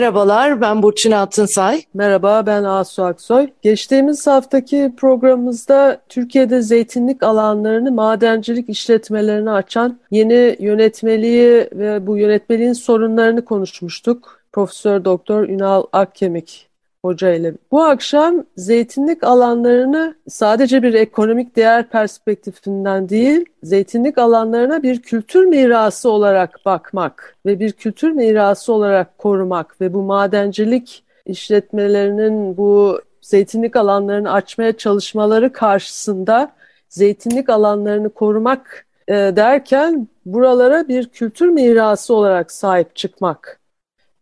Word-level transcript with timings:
Merhabalar, 0.00 0.60
ben 0.60 0.82
Burçin 0.82 1.10
Altınsay. 1.10 1.82
Merhaba, 1.94 2.46
ben 2.46 2.64
Asu 2.64 3.04
Aksoy. 3.04 3.48
Geçtiğimiz 3.62 4.26
haftaki 4.26 4.92
programımızda 4.96 6.00
Türkiye'de 6.08 6.62
zeytinlik 6.62 7.22
alanlarını 7.22 7.92
madencilik 7.92 8.68
işletmelerine 8.68 9.50
açan 9.50 10.00
yeni 10.10 10.56
yönetmeliği 10.60 11.68
ve 11.72 12.06
bu 12.06 12.18
yönetmeliğin 12.18 12.72
sorunlarını 12.72 13.44
konuşmuştuk. 13.44 14.42
Profesör 14.52 15.04
Doktor 15.04 15.48
Ünal 15.48 15.82
Akkemik 15.92 16.69
Hoca 17.04 17.32
ile. 17.34 17.54
Bu 17.70 17.82
akşam 17.82 18.44
zeytinlik 18.56 19.24
alanlarını 19.24 20.14
sadece 20.28 20.82
bir 20.82 20.94
ekonomik 20.94 21.56
değer 21.56 21.88
perspektifinden 21.88 23.08
değil, 23.08 23.44
zeytinlik 23.62 24.18
alanlarına 24.18 24.82
bir 24.82 25.02
kültür 25.02 25.44
mirası 25.44 26.10
olarak 26.10 26.60
bakmak 26.64 27.36
ve 27.46 27.60
bir 27.60 27.72
kültür 27.72 28.10
mirası 28.10 28.72
olarak 28.72 29.18
korumak 29.18 29.80
ve 29.80 29.94
bu 29.94 30.02
madencilik 30.02 31.04
işletmelerinin 31.26 32.56
bu 32.56 33.00
zeytinlik 33.20 33.76
alanlarını 33.76 34.32
açmaya 34.32 34.76
çalışmaları 34.76 35.52
karşısında 35.52 36.52
zeytinlik 36.88 37.48
alanlarını 37.48 38.10
korumak 38.10 38.86
e, 39.08 39.14
derken 39.14 40.08
buralara 40.26 40.88
bir 40.88 41.08
kültür 41.08 41.48
mirası 41.48 42.14
olarak 42.14 42.52
sahip 42.52 42.96
çıkmak 42.96 43.59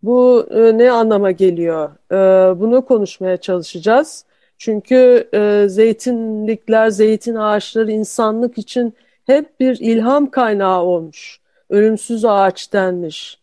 bu 0.02 0.46
e, 0.50 0.78
ne 0.78 0.90
anlama 0.90 1.30
geliyor? 1.30 1.90
E, 2.12 2.16
bunu 2.60 2.84
konuşmaya 2.84 3.36
çalışacağız. 3.36 4.24
Çünkü 4.58 5.28
e, 5.34 5.64
zeytinlikler, 5.68 6.88
zeytin 6.88 7.34
ağaçları 7.34 7.92
insanlık 7.92 8.58
için 8.58 8.94
hep 9.26 9.60
bir 9.60 9.76
ilham 9.80 10.30
kaynağı 10.30 10.82
olmuş. 10.82 11.40
Ölümsüz 11.70 12.24
ağaç 12.24 12.72
denmiş. 12.72 13.38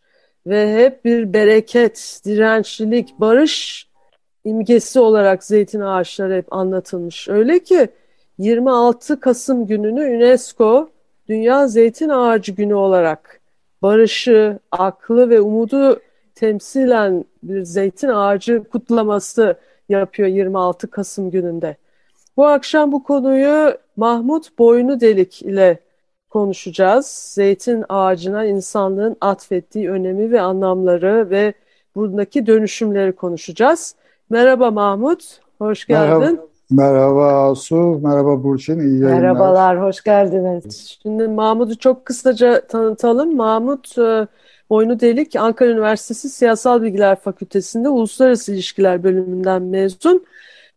Ve 0.46 0.74
hep 0.74 1.04
bir 1.04 1.32
bereket, 1.32 2.20
dirençlilik, 2.24 3.20
barış 3.20 3.86
imgesi 4.44 5.00
olarak 5.00 5.44
zeytin 5.44 5.80
ağaçları 5.80 6.34
hep 6.34 6.52
anlatılmış. 6.52 7.28
Öyle 7.28 7.58
ki 7.58 7.88
26 8.38 9.20
Kasım 9.20 9.66
gününü 9.66 10.16
UNESCO 10.16 10.88
Dünya 11.28 11.68
Zeytin 11.68 12.08
Ağacı 12.08 12.52
Günü 12.52 12.74
olarak 12.74 13.40
barışı, 13.82 14.58
aklı 14.70 15.30
ve 15.30 15.40
umudu 15.40 16.00
temsilen 16.36 17.24
bir 17.42 17.62
zeytin 17.62 18.08
ağacı 18.08 18.64
kutlaması 18.64 19.56
yapıyor 19.88 20.28
26 20.28 20.90
Kasım 20.90 21.30
gününde. 21.30 21.76
Bu 22.36 22.46
akşam 22.46 22.92
bu 22.92 23.02
konuyu 23.02 23.74
Mahmut 23.96 24.58
Boynu 24.58 25.00
Delik 25.00 25.42
ile 25.42 25.78
konuşacağız. 26.30 27.06
Zeytin 27.06 27.84
ağacına 27.88 28.44
insanlığın 28.44 29.16
atfettiği 29.20 29.90
önemi 29.90 30.30
ve 30.30 30.40
anlamları 30.40 31.30
ve 31.30 31.54
buradaki 31.94 32.46
dönüşümleri 32.46 33.12
konuşacağız. 33.12 33.94
Merhaba 34.30 34.70
Mahmut, 34.70 35.40
hoş 35.58 35.86
geldin. 35.86 36.40
Merhaba, 36.70 36.92
merhaba 36.92 37.50
Asu, 37.50 38.00
merhaba 38.02 38.44
Burçin, 38.44 38.80
iyi 38.80 39.00
yayınlar. 39.00 39.20
Merhabalar, 39.20 39.82
hoş 39.82 40.02
geldiniz. 40.02 40.98
Şimdi 41.02 41.28
Mahmut'u 41.28 41.78
çok 41.78 42.04
kısaca 42.04 42.66
tanıtalım. 42.66 43.36
Mahmut 43.36 43.98
e, 43.98 44.26
Boynu 44.70 45.00
Delik 45.00 45.36
Ankara 45.36 45.70
Üniversitesi 45.70 46.30
Siyasal 46.30 46.82
Bilgiler 46.82 47.16
Fakültesi'nde 47.16 47.88
Uluslararası 47.88 48.52
İlişkiler 48.52 49.02
bölümünden 49.02 49.62
mezun 49.62 50.26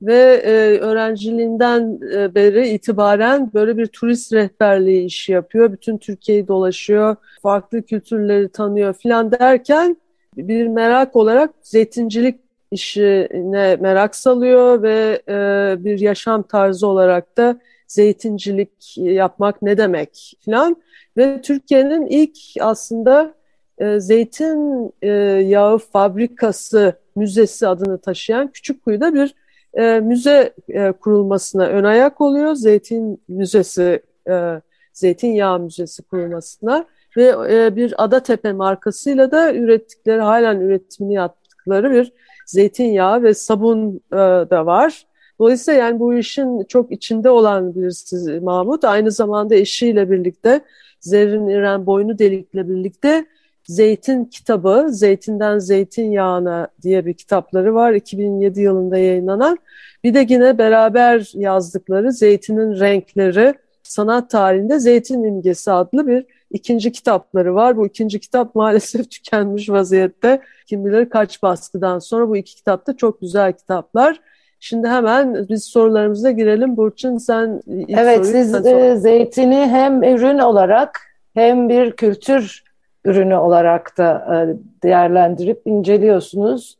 ve 0.01 0.41
e, 0.45 0.51
öğrenciliğinden 0.79 1.99
e, 2.13 2.35
beri 2.35 2.67
itibaren 2.67 3.51
böyle 3.53 3.77
bir 3.77 3.87
turist 3.87 4.33
rehberliği 4.33 5.05
işi 5.05 5.31
yapıyor. 5.31 5.71
Bütün 5.71 5.97
Türkiye'yi 5.97 6.47
dolaşıyor, 6.47 7.15
farklı 7.41 7.81
kültürleri 7.81 8.49
tanıyor 8.49 8.93
filan 8.93 9.31
derken 9.31 9.97
bir 10.37 10.67
merak 10.67 11.15
olarak 11.15 11.51
zeytincilik 11.61 12.39
işine 12.71 13.75
merak 13.75 14.15
salıyor 14.15 14.81
ve 14.81 15.21
e, 15.27 15.75
bir 15.83 15.99
yaşam 15.99 16.43
tarzı 16.43 16.87
olarak 16.87 17.37
da 17.37 17.59
zeytincilik 17.87 18.97
yapmak 18.97 19.61
ne 19.61 19.77
demek 19.77 20.37
filan 20.41 20.77
ve 21.17 21.41
Türkiye'nin 21.41 22.05
ilk 22.05 22.37
aslında 22.59 23.38
e, 23.79 23.99
zeytin 23.99 24.93
e, 25.01 25.07
yağı 25.47 25.77
fabrikası 25.77 26.93
müzesi 27.15 27.67
adını 27.67 27.97
taşıyan 27.97 28.47
Küçükkuyu'da 28.47 29.13
bir 29.13 29.35
e, 29.73 29.99
müze 29.99 30.53
e, 30.69 30.91
kurulmasına 30.91 31.65
ön 31.65 31.83
ayak 31.83 32.21
oluyor. 32.21 32.55
Zeytin 32.55 33.21
müzesi, 33.27 34.01
e, 34.29 34.61
zeytinyağı 34.93 35.59
müzesi 35.59 36.03
kurulmasına 36.03 36.85
ve 37.17 37.35
e, 37.49 37.75
bir 37.75 38.03
Adatepe 38.03 38.53
markasıyla 38.53 39.31
da 39.31 39.53
ürettikleri, 39.53 40.21
halen 40.21 40.59
üretimini 40.59 41.13
yaptıkları 41.13 41.91
bir 41.91 42.13
zeytinyağı 42.45 43.23
ve 43.23 43.33
sabun 43.33 44.01
da 44.49 44.65
var. 44.65 45.05
Dolayısıyla 45.39 45.79
yani 45.79 45.99
bu 45.99 46.13
işin 46.13 46.63
çok 46.63 46.91
içinde 46.91 47.29
olan 47.29 47.75
birisi 47.75 48.39
Mahmut. 48.39 48.83
Aynı 48.83 49.11
zamanda 49.11 49.55
eşiyle 49.55 50.11
birlikte 50.11 50.61
Zerrin 50.99 51.47
İren 51.47 51.85
Boynu 51.85 52.19
Delik'le 52.19 52.53
birlikte 52.53 53.25
Zeytin 53.69 54.25
kitabı, 54.25 54.85
Zeytinden 54.89 55.59
Zeytinyağına 55.59 56.67
diye 56.81 57.05
bir 57.05 57.13
kitapları 57.13 57.73
var. 57.75 57.93
2007 57.93 58.61
yılında 58.61 58.97
yayınlanan. 58.97 59.57
Bir 60.03 60.13
de 60.13 60.25
yine 60.29 60.57
beraber 60.57 61.31
yazdıkları 61.33 62.11
Zeytinin 62.13 62.79
Renkleri, 62.79 63.53
Sanat 63.83 64.29
Tarihinde 64.29 64.79
Zeytin 64.79 65.23
İmgesi 65.23 65.71
adlı 65.71 66.07
bir 66.07 66.25
ikinci 66.51 66.91
kitapları 66.91 67.55
var. 67.55 67.77
Bu 67.77 67.87
ikinci 67.87 68.19
kitap 68.19 68.55
maalesef 68.55 69.11
tükenmiş 69.11 69.69
vaziyette. 69.69 70.41
Kim 70.65 70.85
bilir 70.85 71.09
kaç 71.09 71.43
baskıdan 71.43 71.99
sonra 71.99 72.29
bu 72.29 72.37
iki 72.37 72.55
kitap 72.55 72.87
da 72.87 72.97
çok 72.97 73.21
güzel 73.21 73.53
kitaplar. 73.53 74.19
Şimdi 74.59 74.87
hemen 74.87 75.47
biz 75.49 75.63
sorularımıza 75.63 76.31
girelim. 76.31 76.77
Burçin 76.77 77.17
sen 77.17 77.61
ilk 77.67 77.89
Evet 77.89 78.25
siz 78.25 78.65
e, 78.65 78.97
zeytini 78.97 79.55
hem 79.55 80.03
ürün 80.03 80.39
olarak 80.39 80.99
hem 81.33 81.69
bir 81.69 81.91
kültür 81.91 82.68
ürünü 83.05 83.35
olarak 83.35 83.97
da 83.97 84.27
e, 84.35 84.35
değerlendirip 84.83 85.61
inceliyorsunuz. 85.65 86.77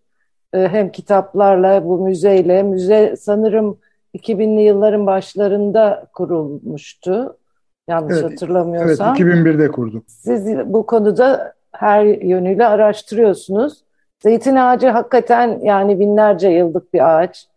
E, 0.54 0.68
hem 0.68 0.92
kitaplarla, 0.92 1.86
bu 1.86 1.98
müzeyle. 1.98 2.64
Müze 2.64 3.16
sanırım 3.16 3.78
2000'li 4.16 4.62
yılların 4.62 5.06
başlarında 5.06 6.08
kurulmuştu. 6.14 7.38
Yanlış 7.88 8.18
evet, 8.18 8.32
hatırlamıyorsam. 8.32 9.16
Evet, 9.20 9.20
2001'de 9.20 9.72
kurduk. 9.72 10.04
Siz 10.08 10.58
bu 10.66 10.86
konuda 10.86 11.54
her 11.72 12.04
yönüyle 12.06 12.68
araştırıyorsunuz. 12.68 13.84
Zeytin 14.20 14.56
ağacı 14.56 14.88
hakikaten 14.88 15.60
yani 15.64 16.00
binlerce 16.00 16.50
yıllık 16.50 16.94
bir 16.94 17.20
ağaç. 17.20 17.48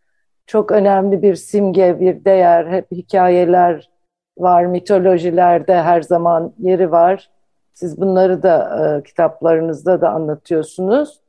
Çok 0.46 0.72
önemli 0.72 1.22
bir 1.22 1.34
simge, 1.34 2.00
bir 2.00 2.24
değer. 2.24 2.66
Hep 2.66 2.92
hikayeler 2.92 3.90
var, 4.38 4.66
mitolojilerde 4.66 5.82
her 5.82 6.02
zaman 6.02 6.52
yeri 6.58 6.90
var. 6.90 7.30
Siz 7.74 8.00
bunları 8.00 8.42
da 8.42 8.86
e, 8.98 9.02
kitaplarınızda 9.02 10.00
da 10.00 10.10
anlatıyorsunuz. 10.10 11.20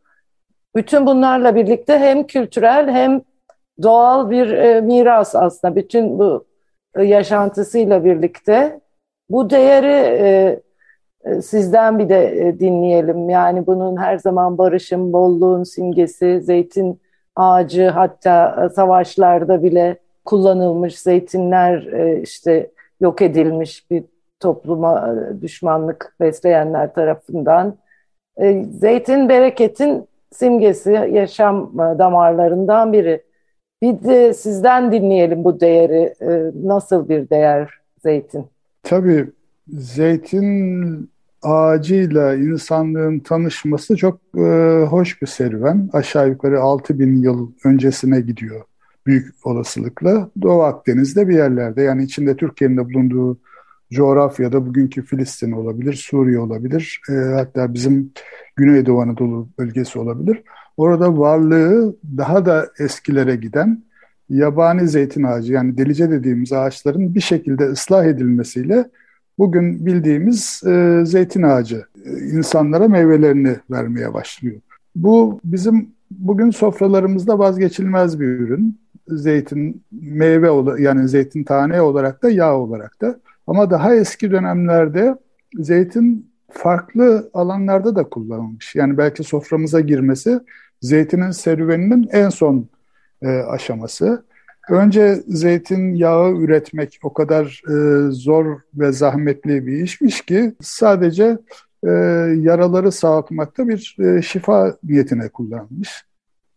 Bütün 0.76 1.06
bunlarla 1.06 1.56
birlikte 1.56 2.00
hem 2.00 2.24
kültürel 2.24 2.90
hem 2.90 3.22
doğal 3.84 4.30
bir 4.30 4.50
e, 4.50 4.82
miras 4.82 5.36
aslında. 5.36 5.76
Bütün 5.76 6.20
bu 6.20 6.46
e, 6.96 7.04
yaşantısıyla 7.04 8.06
birlikte 8.06 8.80
bu 9.30 9.50
değeri 9.50 10.18
e, 10.20 10.60
e, 11.24 11.42
sizden 11.42 12.00
bir 12.00 12.10
de 12.10 12.48
e, 12.48 12.60
dinleyelim. 12.60 13.30
Yani 13.30 13.68
bunun 13.68 13.98
her 13.98 14.18
zaman 14.18 14.58
barışın, 14.58 15.14
bolluğun 15.14 15.64
simgesi, 15.64 16.42
zeytin 16.42 17.02
ağacı 17.36 17.88
hatta 17.88 18.66
e, 18.66 18.70
savaşlarda 18.70 19.64
bile 19.64 19.98
kullanılmış 20.26 21.00
zeytinler 21.00 21.82
işte 22.22 22.72
yok 23.02 23.22
edilmiş 23.22 23.92
bir 23.92 24.04
topluma 24.44 25.10
e, 25.10 25.42
düşmanlık 25.42 26.16
besleyenler 26.20 26.94
tarafından. 26.94 27.78
E, 28.38 28.64
zeytin 28.64 29.30
bereketin 29.30 30.08
simgesi, 30.32 30.92
yaşam 30.92 31.72
e, 31.76 32.00
damarlarından 32.00 32.94
biri. 32.94 33.24
Bir 33.82 34.04
de 34.04 34.34
sizden 34.34 34.92
dinleyelim 34.92 35.44
bu 35.44 35.60
değeri. 35.60 36.14
Nasıl 36.64 37.10
bir 37.10 37.30
değer 37.30 37.70
zeytin? 38.04 38.46
Tabii 38.84 39.28
zeytin 39.68 41.10
ağacıyla 41.42 42.36
insanlığın 42.36 43.20
tanışması 43.20 43.98
çok 43.98 44.20
e, 44.38 44.42
hoş 44.90 45.22
bir 45.22 45.28
serüven. 45.28 45.90
Aşağı 45.94 46.30
yukarı 46.30 46.62
6000 46.62 47.24
yıl 47.24 47.52
öncesine 47.66 48.22
gidiyor 48.22 48.62
büyük 49.06 49.48
olasılıkla. 49.48 50.30
Doğu 50.42 50.62
Akdeniz'de 50.62 51.28
bir 51.28 51.36
yerlerde 51.36 51.82
yani 51.82 52.04
içinde 52.04 52.36
Türkiye'nin 52.36 52.78
de 52.78 52.86
bulunduğu 52.86 53.38
coğrafyada 53.94 54.66
bugünkü 54.66 55.02
Filistin 55.02 55.52
olabilir, 55.52 55.94
Suriye 55.94 56.40
olabilir, 56.40 57.02
e, 57.10 57.14
hatta 57.14 57.74
bizim 57.74 58.12
Güneydoğu 58.56 59.02
Anadolu 59.02 59.48
bölgesi 59.60 60.00
olabilir. 60.00 60.44
Orada 60.78 61.18
varlığı 61.18 61.96
daha 62.18 62.46
da 62.46 62.70
eskilere 62.80 63.36
giden 63.36 63.84
yabani 64.30 64.88
zeytin 64.88 65.24
ağacı 65.24 65.54
yani 65.54 65.78
delice 65.78 66.12
dediğimiz 66.12 66.54
ağaçların 66.54 67.16
bir 67.16 67.22
şekilde 67.22 67.66
ıslah 67.66 68.06
edilmesiyle 68.06 68.90
bugün 69.38 69.86
bildiğimiz 69.86 70.62
e, 70.66 71.02
zeytin 71.06 71.44
ağacı 71.44 71.86
e, 72.06 72.10
insanlara 72.12 72.88
meyvelerini 72.88 73.56
vermeye 73.72 74.14
başlıyor. 74.14 74.62
Bu 74.96 75.40
bizim 75.44 75.90
bugün 76.12 76.50
sofralarımızda 76.50 77.40
vazgeçilmez 77.40 78.20
bir 78.20 78.28
ürün. 78.28 78.80
Zeytin 79.08 79.84
meyve 79.92 80.50
yani 80.82 81.08
zeytin 81.08 81.44
tane 81.44 81.82
olarak 81.82 82.24
da 82.24 82.30
yağ 82.30 82.58
olarak 82.58 83.02
da. 83.02 83.20
Ama 83.48 83.70
daha 83.70 83.96
eski 83.96 84.32
dönemlerde 84.32 85.16
zeytin 85.54 86.34
farklı 86.52 87.30
alanlarda 87.34 87.96
da 87.96 88.04
kullanılmış. 88.04 88.76
Yani 88.76 88.98
belki 88.98 89.24
soframıza 89.24 89.80
girmesi 89.80 90.40
zeytinin 90.82 91.32
serüveninin 91.32 92.10
en 92.12 92.30
son 92.30 92.70
e, 93.22 93.28
aşaması. 93.28 94.26
Önce 94.70 95.24
zeytin 95.28 95.94
yağı 95.94 96.32
üretmek 96.32 97.00
o 97.04 97.14
kadar 97.14 97.62
e, 97.70 98.12
zor 98.12 98.60
ve 98.76 98.92
zahmetli 98.92 99.68
bir 99.68 99.84
işmiş 99.84 100.22
ki 100.22 100.56
sadece 100.62 101.38
e, 101.84 101.90
yaraları 102.40 102.92
sağlatmakta 102.92 103.68
bir 103.68 103.98
e, 104.00 104.22
şifa 104.22 104.78
niyetine 104.84 105.30
kullanılmış. 105.30 106.06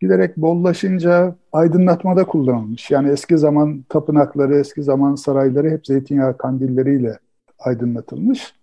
Giderek 0.01 0.37
bollaşınca 0.37 1.37
aydınlatmada 1.53 2.27
kullanılmış. 2.27 2.91
Yani 2.91 3.11
eski 3.11 3.39
zaman 3.39 3.85
tapınakları, 3.89 4.59
eski 4.59 4.83
zaman 4.83 5.15
sarayları 5.15 5.71
hep 5.71 5.87
zeytinyağı 5.87 6.37
kandilleriyle 6.37 7.19
aydınlatılmış. 7.59 8.55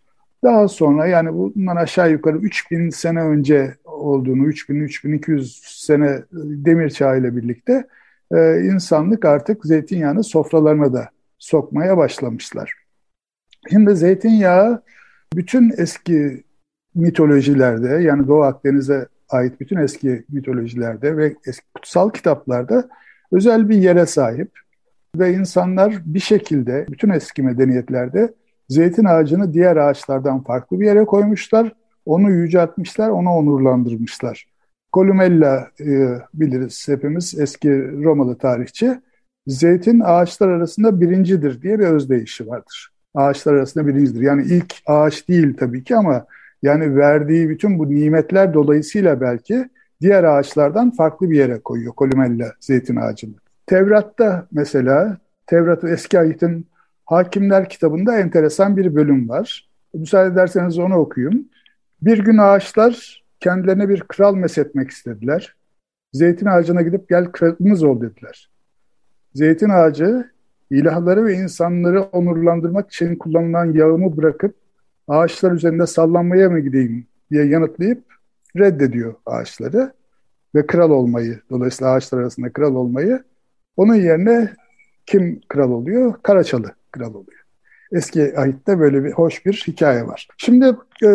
Daha 0.43 0.67
sonra 0.67 1.07
yani 1.07 1.33
bundan 1.33 1.75
aşağı 1.75 2.11
yukarı 2.11 2.37
3000 2.37 2.89
sene 2.89 3.21
önce 3.21 3.75
olduğunu, 3.85 4.47
3000-3200 4.47 5.85
sene 5.85 6.23
demir 6.33 6.89
çağı 6.89 7.19
ile 7.19 7.35
birlikte 7.35 7.87
e, 8.31 8.61
insanlık 8.61 9.25
artık 9.25 9.65
zeytinyağını 9.65 10.23
sofralarına 10.23 10.93
da 10.93 11.09
sokmaya 11.37 11.97
başlamışlar. 11.97 12.73
Şimdi 13.71 13.95
zeytinyağı 13.95 14.83
bütün 15.35 15.73
eski 15.77 16.43
mitolojilerde 16.95 18.03
yani 18.03 18.27
Doğu 18.27 18.43
Akdeniz'e 18.43 19.07
ait 19.29 19.59
bütün 19.59 19.77
eski 19.77 20.23
mitolojilerde 20.29 21.17
ve 21.17 21.35
eski 21.47 21.65
kutsal 21.75 22.09
kitaplarda 22.09 22.89
özel 23.31 23.69
bir 23.69 23.77
yere 23.77 24.05
sahip 24.05 24.51
ve 25.15 25.33
insanlar 25.33 26.01
bir 26.05 26.19
şekilde 26.19 26.85
bütün 26.89 27.09
eski 27.09 27.43
medeniyetlerde 27.43 28.33
zeytin 28.69 29.05
ağacını 29.05 29.53
diğer 29.53 29.77
ağaçlardan 29.77 30.43
farklı 30.43 30.79
bir 30.79 30.85
yere 30.85 31.05
koymuşlar. 31.05 31.73
Onu 32.05 32.31
yüceltmişler, 32.31 33.09
onu 33.09 33.29
onurlandırmışlar. 33.29 34.47
Columella 34.93 35.67
e, 35.79 36.17
biliriz 36.33 36.87
hepimiz 36.87 37.39
eski 37.39 37.69
Romalı 38.03 38.37
tarihçi. 38.37 38.99
Zeytin 39.47 39.99
ağaçlar 39.99 40.49
arasında 40.49 41.01
birincidir 41.01 41.61
diye 41.61 41.79
bir 41.79 41.85
özdeyişi 41.85 42.47
vardır. 42.47 42.89
Ağaçlar 43.15 43.53
arasında 43.53 43.87
birincidir. 43.87 44.21
Yani 44.21 44.43
ilk 44.43 44.75
ağaç 44.85 45.27
değil 45.27 45.57
tabii 45.57 45.83
ki 45.83 45.95
ama 45.95 46.25
yani 46.63 46.95
verdiği 46.95 47.49
bütün 47.49 47.79
bu 47.79 47.89
nimetler 47.89 48.53
dolayısıyla 48.53 49.21
belki 49.21 49.69
diğer 50.01 50.23
ağaçlardan 50.23 50.91
farklı 50.91 51.29
bir 51.29 51.37
yere 51.37 51.59
koyuyor 51.59 51.93
Columella 51.97 52.53
zeytin 52.59 52.95
ağacını. 52.95 53.33
Tevrat'ta 53.65 54.47
mesela, 54.51 55.17
Tevrat'ı 55.47 55.89
eski 55.89 56.19
ayetin 56.19 56.67
Hakimler 57.05 57.69
kitabında 57.69 58.19
enteresan 58.19 58.77
bir 58.77 58.95
bölüm 58.95 59.29
var. 59.29 59.69
Müsaade 59.93 60.33
ederseniz 60.33 60.79
onu 60.79 60.95
okuyayım. 60.95 61.49
Bir 62.01 62.17
gün 62.25 62.37
ağaçlar 62.37 63.23
kendilerine 63.39 63.89
bir 63.89 63.99
kral 63.99 64.35
meshetmek 64.35 64.89
istediler. 64.89 65.55
Zeytin 66.13 66.45
ağacına 66.45 66.81
gidip 66.81 67.09
gel 67.09 67.31
kralımız 67.31 67.83
ol 67.83 68.01
dediler. 68.01 68.49
Zeytin 69.35 69.69
ağacı 69.69 70.31
ilahları 70.71 71.25
ve 71.25 71.33
insanları 71.33 72.01
onurlandırmak 72.01 72.91
için 72.91 73.15
kullanılan 73.15 73.73
yağımı 73.73 74.17
bırakıp 74.17 74.55
ağaçlar 75.07 75.51
üzerinde 75.51 75.87
sallanmaya 75.87 76.49
mı 76.49 76.59
gideyim 76.59 77.05
diye 77.31 77.45
yanıtlayıp 77.45 78.03
reddediyor 78.57 79.15
ağaçları 79.25 79.93
ve 80.55 80.67
kral 80.67 80.89
olmayı, 80.89 81.39
dolayısıyla 81.49 81.93
ağaçlar 81.93 82.19
arasında 82.19 82.53
kral 82.53 82.75
olmayı. 82.75 83.23
Onun 83.77 83.95
yerine 83.95 84.53
kim 85.05 85.41
kral 85.47 85.71
oluyor? 85.71 86.13
Karaçalı 86.23 86.71
kral 86.91 87.13
oluyor. 87.13 87.43
Eski 87.91 88.37
ahitte 88.37 88.79
böyle 88.79 89.03
bir 89.03 89.11
hoş 89.11 89.45
bir 89.45 89.63
hikaye 89.67 90.07
var. 90.07 90.27
Şimdi 90.37 90.65
e, 91.03 91.09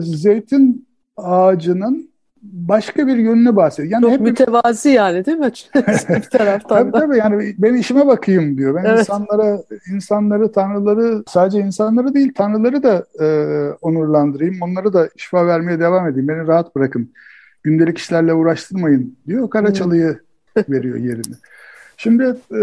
zeytin 0.00 0.88
ağacının 1.16 2.13
başka 2.52 3.06
bir 3.06 3.16
yönünü 3.16 3.56
bahsediyor. 3.56 3.92
Yani 3.92 4.02
Çok 4.02 4.12
hep 4.12 4.20
mütevazi 4.20 4.88
yani 4.88 5.26
değil 5.26 5.38
mi? 5.38 5.52
bir 6.08 6.38
taraftan 6.38 6.92
da. 6.92 7.00
Tabii 7.00 7.18
yani 7.18 7.54
ben 7.58 7.74
işime 7.74 8.06
bakayım 8.06 8.58
diyor. 8.58 8.74
Ben 8.74 8.84
evet. 8.84 8.98
insanlara, 8.98 9.58
insanları, 9.94 10.52
tanrıları, 10.52 11.24
sadece 11.28 11.60
insanları 11.60 12.14
değil 12.14 12.32
tanrıları 12.34 12.82
da 12.82 13.06
e, 13.20 13.26
onurlandırayım. 13.82 14.62
Onları 14.62 14.92
da 14.92 15.08
şifa 15.16 15.46
vermeye 15.46 15.80
devam 15.80 16.08
edeyim. 16.08 16.28
Beni 16.28 16.46
rahat 16.46 16.76
bırakın. 16.76 17.12
Gündelik 17.62 17.98
işlerle 17.98 18.34
uğraştırmayın 18.34 19.18
diyor. 19.26 19.50
Karaçalı'yı 19.50 20.18
hmm. 20.54 20.74
veriyor 20.74 20.96
yerini. 20.96 21.34
Şimdi 21.96 22.22
e, 22.50 22.58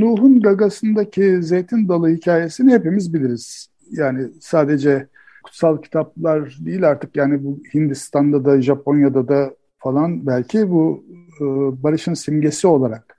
Nuh'un 0.00 0.42
gagasındaki 0.42 1.42
zeytin 1.42 1.88
dalı 1.88 2.08
hikayesini 2.08 2.72
hepimiz 2.72 3.14
biliriz. 3.14 3.68
Yani 3.90 4.28
sadece 4.40 5.06
kutsal 5.44 5.82
kitaplar 5.82 6.58
değil 6.60 6.88
artık 6.88 7.16
yani 7.16 7.44
bu 7.44 7.58
Hindistan'da 7.74 8.44
da 8.44 8.62
Japonya'da 8.62 9.28
da 9.28 9.54
falan 9.78 10.26
belki 10.26 10.70
bu 10.70 11.04
e, 11.40 11.44
barışın 11.82 12.14
simgesi 12.14 12.66
olarak 12.66 13.16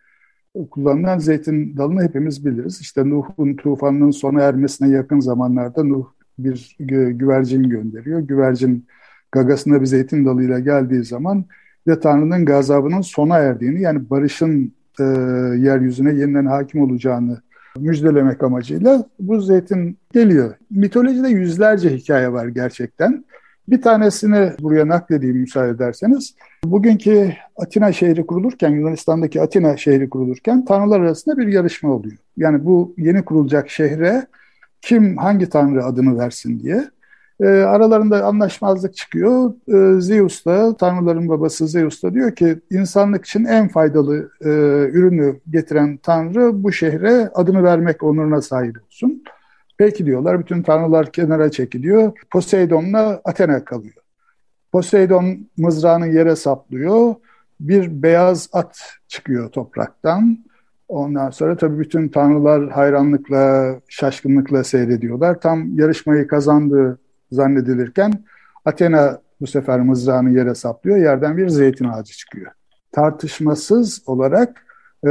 kullanılan 0.71 1.17
zeytin 1.17 1.77
dalını 1.77 2.03
hepimiz 2.03 2.45
biliriz. 2.45 2.81
İşte 2.81 3.09
Nuh'un 3.09 3.55
tufanının 3.55 4.11
sona 4.11 4.41
ermesine 4.41 4.89
yakın 4.89 5.19
zamanlarda 5.19 5.83
Nuh 5.83 6.05
bir 6.39 6.75
güvercin 7.11 7.63
gönderiyor. 7.63 8.19
Güvercin 8.19 8.87
gagasına 9.31 9.81
bir 9.81 9.85
zeytin 9.85 10.25
dalıyla 10.25 10.59
geldiği 10.59 11.03
zaman 11.03 11.45
ve 11.87 11.99
Tanrı'nın 11.99 12.45
gazabının 12.45 13.01
sona 13.01 13.37
erdiğini 13.37 13.81
yani 13.81 14.09
barışın 14.09 14.73
e, 14.99 15.03
yeryüzüne 15.57 16.13
yeniden 16.13 16.45
hakim 16.45 16.81
olacağını 16.81 17.41
müjdelemek 17.77 18.43
amacıyla 18.43 19.05
bu 19.19 19.41
zeytin 19.41 19.97
geliyor. 20.13 20.55
Mitolojide 20.71 21.27
yüzlerce 21.27 21.89
hikaye 21.89 22.31
var 22.31 22.47
gerçekten. 22.47 23.25
Bir 23.67 23.81
tanesini 23.81 24.51
buraya 24.61 24.87
nakledeyim 24.87 25.37
müsaade 25.37 25.69
ederseniz. 25.69 26.35
Bugünkü 26.65 27.33
Atina 27.55 27.91
şehri 27.91 28.25
kurulurken, 28.25 28.69
Yunanistan'daki 28.69 29.41
Atina 29.41 29.77
şehri 29.77 30.09
kurulurken 30.09 30.65
tanrılar 30.65 30.99
arasında 30.99 31.37
bir 31.37 31.47
yarışma 31.47 31.91
oluyor. 31.91 32.17
Yani 32.37 32.65
bu 32.65 32.93
yeni 32.97 33.25
kurulacak 33.25 33.69
şehre 33.69 34.27
kim 34.81 35.17
hangi 35.17 35.49
tanrı 35.49 35.85
adını 35.85 36.19
versin 36.19 36.59
diye. 36.59 36.83
E, 37.41 37.47
aralarında 37.47 38.25
anlaşmazlık 38.25 38.95
çıkıyor. 38.95 39.53
E, 39.67 40.01
Zeus 40.01 40.45
da, 40.45 40.77
tanrıların 40.77 41.29
babası 41.29 41.67
Zeus 41.67 42.03
da 42.03 42.13
diyor 42.13 42.35
ki 42.35 42.59
insanlık 42.71 43.25
için 43.25 43.45
en 43.45 43.67
faydalı 43.67 44.29
e, 44.41 44.49
ürünü 44.93 45.39
getiren 45.49 45.97
tanrı 45.97 46.63
bu 46.63 46.71
şehre 46.71 47.29
adını 47.33 47.63
vermek 47.63 48.03
onuruna 48.03 48.41
sahip 48.41 48.77
olsun. 48.87 49.23
Peki 49.77 50.05
diyorlar, 50.05 50.39
bütün 50.39 50.61
tanrılar 50.61 51.11
kenara 51.11 51.51
çekiliyor. 51.51 52.11
Poseidon'la 52.31 53.21
Athena 53.25 53.65
kalıyor. 53.65 53.95
Poseidon 54.71 55.47
mızrağını 55.57 56.07
yere 56.07 56.35
saplıyor. 56.35 57.15
Bir 57.59 58.03
beyaz 58.03 58.49
at 58.53 58.79
çıkıyor 59.07 59.49
topraktan. 59.49 60.37
Ondan 60.87 61.29
sonra 61.29 61.57
tabii 61.57 61.79
bütün 61.79 62.07
tanrılar 62.09 62.69
hayranlıkla, 62.69 63.75
şaşkınlıkla 63.87 64.63
seyrediyorlar. 64.63 65.39
Tam 65.39 65.79
yarışmayı 65.79 66.27
kazandığı 66.27 66.99
zannedilirken 67.31 68.13
Athena 68.65 69.19
bu 69.41 69.47
sefer 69.47 69.79
mızrağını 69.81 70.29
yere 70.29 70.55
saplıyor. 70.55 70.97
Yerden 70.97 71.37
bir 71.37 71.49
zeytin 71.49 71.85
ağacı 71.85 72.13
çıkıyor. 72.13 72.51
Tartışmasız 72.91 74.03
olarak 74.05 74.65
e, 75.07 75.09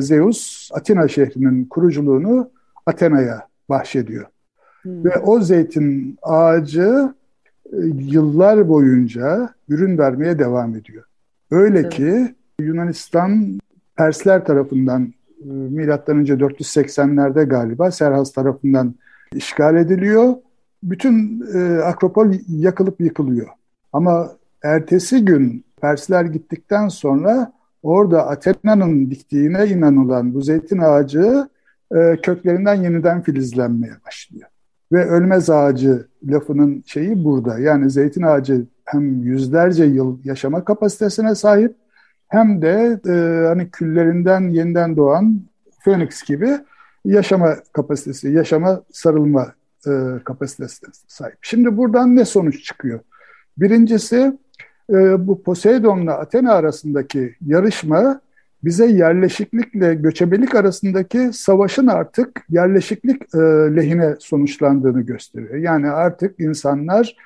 Zeus 0.00 0.70
Atina 0.72 1.08
şehrinin 1.08 1.64
kuruculuğunu 1.64 2.50
Athena'ya 2.86 3.48
bahşediyor. 3.68 4.26
Hmm. 4.82 5.04
Ve 5.04 5.18
o 5.18 5.40
zeytin 5.40 6.18
ağacı 6.22 7.14
e, 7.72 7.76
yıllar 7.94 8.68
boyunca 8.68 9.54
ürün 9.68 9.98
vermeye 9.98 10.38
devam 10.38 10.76
ediyor. 10.76 11.04
Öyle 11.50 11.78
evet. 11.78 11.92
ki 11.92 12.34
Yunanistan 12.60 13.60
Persler 13.96 14.44
tarafından 14.44 15.14
e, 15.40 15.48
milattan 15.50 16.18
önce 16.18 16.34
480'lerde 16.34 17.48
galiba 17.48 17.90
Serhas 17.90 18.32
tarafından 18.32 18.94
işgal 19.34 19.76
ediliyor 19.76 20.34
bütün 20.82 21.44
e, 21.54 21.82
Akropol 21.82 22.32
yakılıp 22.48 23.00
yıkılıyor. 23.00 23.48
Ama 23.92 24.30
ertesi 24.62 25.24
gün 25.24 25.64
Persler 25.80 26.24
gittikten 26.24 26.88
sonra 26.88 27.52
orada 27.82 28.26
Athena'nın 28.26 29.10
diktiğine 29.10 29.66
inanılan 29.66 30.34
bu 30.34 30.42
zeytin 30.42 30.78
ağacı 30.78 31.48
e, 31.94 32.16
köklerinden 32.22 32.74
yeniden 32.74 33.22
filizlenmeye 33.22 33.92
başlıyor. 34.06 34.48
ve 34.92 35.08
ölmez 35.08 35.50
ağacı 35.50 36.06
lafının 36.24 36.82
şeyi 36.86 37.24
burada. 37.24 37.58
Yani 37.58 37.90
zeytin 37.90 38.22
ağacı 38.22 38.66
hem 38.84 39.22
yüzlerce 39.22 39.84
yıl 39.84 40.18
yaşama 40.24 40.64
kapasitesine 40.64 41.34
sahip 41.34 41.76
hem 42.28 42.62
de 42.62 43.00
e, 43.06 43.46
hani 43.46 43.70
küllerinden 43.70 44.48
yeniden 44.48 44.96
doğan 44.96 45.40
Phoenix 45.84 46.22
gibi 46.22 46.48
yaşama 47.04 47.56
kapasitesi, 47.72 48.32
yaşama 48.32 48.82
sarılma 48.92 49.52
e, 49.86 49.90
kapasitesine 50.24 50.90
sahip. 51.08 51.38
Şimdi 51.42 51.76
buradan 51.76 52.16
ne 52.16 52.24
sonuç 52.24 52.64
çıkıyor? 52.64 53.00
Birincisi 53.58 54.38
e, 54.90 55.26
bu 55.26 55.42
Poseidon'la 55.42 56.18
Athena 56.18 56.52
arasındaki 56.52 57.34
yarışma 57.46 58.20
bize 58.64 58.86
yerleşiklikle 58.86 59.94
göçebelik 59.94 60.54
arasındaki 60.54 61.30
savaşın 61.32 61.86
artık 61.86 62.44
yerleşiklik 62.50 63.34
e, 63.34 63.38
lehine 63.76 64.16
sonuçlandığını 64.18 65.00
gösteriyor. 65.00 65.54
Yani 65.54 65.90
artık 65.90 66.40
insanlar 66.40 67.16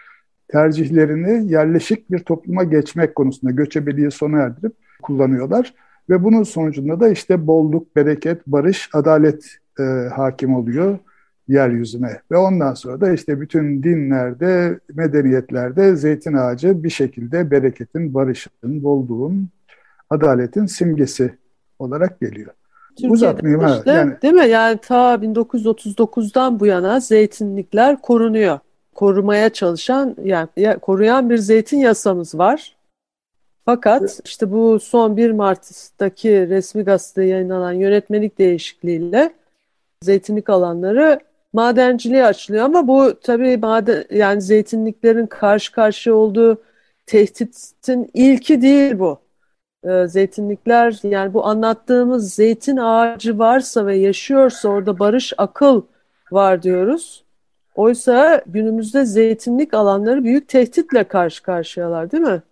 tercihlerini 0.49 1.53
yerleşik 1.53 2.11
bir 2.11 2.19
topluma 2.19 2.65
geçmek 2.65 3.15
konusunda 3.15 3.53
göçebeliği 3.53 4.11
sona 4.11 4.39
erdirip 4.39 4.73
kullanıyorlar. 5.03 5.75
Ve 6.11 6.25
bunun 6.25 6.43
sonucunda 6.43 7.01
da 7.01 7.09
işte 7.09 7.47
bolluk, 7.47 7.97
bereket, 7.97 8.47
barış, 8.47 8.91
adalet 8.93 9.57
e, 9.81 9.83
hakim 10.15 10.55
oluyor 10.55 10.99
yeryüzüne. 11.49 12.21
Ve 12.31 12.37
ondan 12.37 12.75
sonra 12.75 13.01
da 13.01 13.13
işte 13.13 13.41
bütün 13.41 13.83
dinlerde, 13.83 14.81
medeniyetlerde 14.95 15.97
zeytin 15.97 16.33
ağacı 16.33 16.85
bir 16.85 16.91
şekilde 16.91 17.51
bereketin, 17.51 18.15
barışın, 18.15 18.53
bolluğun, 18.65 19.49
adaletin 20.11 20.67
simgesi 20.67 21.35
olarak 21.79 22.21
geliyor. 22.21 22.51
Türkiye'de 22.89 23.13
Uzatmayayım 23.13 23.67
işte, 23.67 23.91
ha. 23.91 23.97
Yani, 23.97 24.23
değil 24.23 24.35
mi? 24.35 24.49
Yani 24.49 24.79
ta 24.79 25.15
1939'dan 25.15 26.61
bu 26.61 26.67
yana 26.67 27.01
zeytinlikler 27.01 28.03
korunuyor. 28.03 28.59
Korumaya 28.95 29.51
çalışan 29.51 30.17
yani 30.25 30.49
koruyan 30.83 31.31
bir 31.31 31.39
zeytin 31.39 31.79
yasamız 31.79 32.39
var. 32.39 32.77
Fakat 33.65 34.21
işte 34.25 34.53
bu 34.53 34.81
son 34.81 35.17
1 35.17 35.31
Mart'taki 35.31 36.49
resmi 36.49 36.83
gazetede 36.83 37.27
yayınlanan 37.27 37.73
yönetmelik 37.73 38.39
değişikliğiyle 38.39 39.33
zeytinlik 40.03 40.51
alanları 40.51 41.21
madenciliğe 41.57 42.25
açılıyor 42.25 42.65
ama 42.65 42.89
bu 42.89 43.21
tabii 43.23 43.57
maden 43.57 44.05
yani 44.11 44.43
zeytinliklerin 44.43 45.27
karşı 45.27 45.73
karşıya 45.73 46.17
olduğu 46.17 46.63
tehditin 47.07 48.11
ilki 48.15 48.63
değil 48.63 48.99
bu. 48.99 49.19
Ee, 49.85 50.07
zeytinlikler 50.09 51.01
yani 51.03 51.35
bu 51.35 51.47
anlattığımız 51.47 52.35
zeytin 52.35 52.77
ağacı 52.77 53.39
varsa 53.39 53.87
ve 53.87 53.97
yaşıyorsa 53.97 54.69
orada 54.69 54.99
barış 54.99 55.33
akıl 55.39 55.83
var 56.33 56.63
diyoruz. 56.63 57.25
Oysa 57.75 58.43
günümüzde 58.47 59.05
zeytinlik 59.05 59.75
alanları 59.75 60.25
büyük 60.25 60.49
tehditle 60.49 61.05
karşı 61.05 61.43
karşıyalar 61.43 62.11
değil 62.13 62.23
mi? 62.23 62.43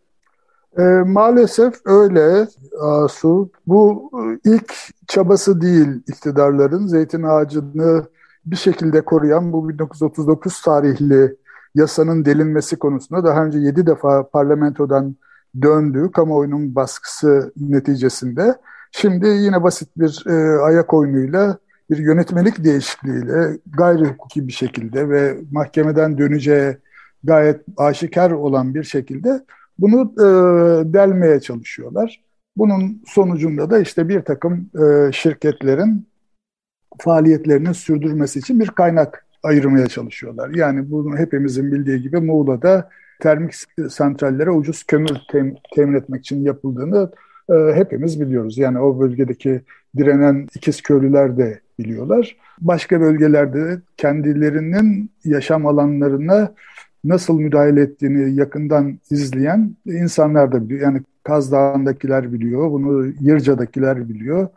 E, 0.79 0.83
maalesef 1.07 1.75
öyle 1.85 2.47
Asu. 2.81 3.51
Bu 3.67 4.11
e, 4.15 4.51
ilk 4.51 4.75
çabası 5.09 5.61
değil 5.61 5.89
iktidarların 6.09 6.87
zeytin 6.87 7.23
ağacını 7.23 8.05
bir 8.47 8.57
şekilde 8.57 9.01
koruyan 9.01 9.53
bu 9.53 9.69
1939 9.69 10.63
tarihli 10.63 11.37
yasanın 11.75 12.25
delinmesi 12.25 12.77
konusunda 12.77 13.25
daha 13.25 13.45
önce 13.45 13.59
7 13.59 13.87
defa 13.87 14.29
parlamentodan 14.29 15.17
döndü 15.63 16.11
kamuoyunun 16.13 16.75
baskısı 16.75 17.53
neticesinde. 17.57 18.55
Şimdi 18.93 19.27
yine 19.27 19.63
basit 19.63 19.89
bir 19.97 20.25
e, 20.27 20.61
ayak 20.61 20.95
oyunuyla 20.95 21.59
bir 21.91 21.99
yönetmelik 21.99 22.65
değişikliğiyle 22.65 23.59
gayri 23.67 24.05
hukuki 24.05 24.49
bir 24.49 24.53
şekilde 24.53 25.09
ve 25.09 25.39
mahkemeden 25.53 26.19
döneceği 26.19 26.77
gayet 27.25 27.61
aşikar 27.77 28.31
olan 28.31 28.75
bir 28.75 28.83
şekilde 28.83 29.45
bunu 29.79 30.13
e, 30.19 30.25
delmeye 30.93 31.41
çalışıyorlar. 31.41 32.25
Bunun 32.57 33.03
sonucunda 33.07 33.71
da 33.71 33.79
işte 33.79 34.09
bir 34.09 34.23
takım 34.23 34.71
e, 34.83 35.13
şirketlerin 35.13 36.09
faaliyetlerinin 36.99 37.73
sürdürmesi 37.73 38.39
için 38.39 38.61
bir 38.61 38.69
kaynak 38.69 39.27
ayırmaya 39.43 39.87
çalışıyorlar. 39.87 40.51
Yani 40.51 40.91
bunu 40.91 41.17
hepimizin 41.17 41.73
bildiği 41.73 42.03
gibi 42.03 42.21
Muğla'da 42.21 42.91
termik 43.21 43.55
santrallere 43.91 44.51
ucuz 44.51 44.85
kömür 44.85 45.17
tem, 45.33 45.55
temin 45.75 45.95
etmek 45.95 46.21
için 46.21 46.43
yapıldığını 46.43 47.11
e, 47.49 47.55
hepimiz 47.75 48.21
biliyoruz. 48.21 48.59
Yani 48.59 48.79
o 48.79 49.01
bölgedeki 49.01 49.61
direnen 49.97 50.49
ikiz 50.55 50.83
köylüler 50.83 51.37
de 51.37 51.61
biliyorlar. 51.79 52.37
Başka 52.61 53.01
bölgelerde 53.01 53.81
kendilerinin 53.97 55.11
yaşam 55.25 55.67
alanlarına 55.67 56.55
nasıl 57.05 57.41
müdahale 57.41 57.81
ettiğini 57.81 58.35
yakından 58.35 58.99
izleyen 59.11 59.77
insanlar 59.87 60.53
da 60.53 60.65
biliyor. 60.65 60.81
Yani 60.81 61.03
Kaz 61.25 61.53
Dağı'ndakiler 61.53 62.33
biliyor, 62.33 62.71
bunu 62.71 63.07
Yırca'dakiler 63.21 64.09
biliyor 64.09 64.49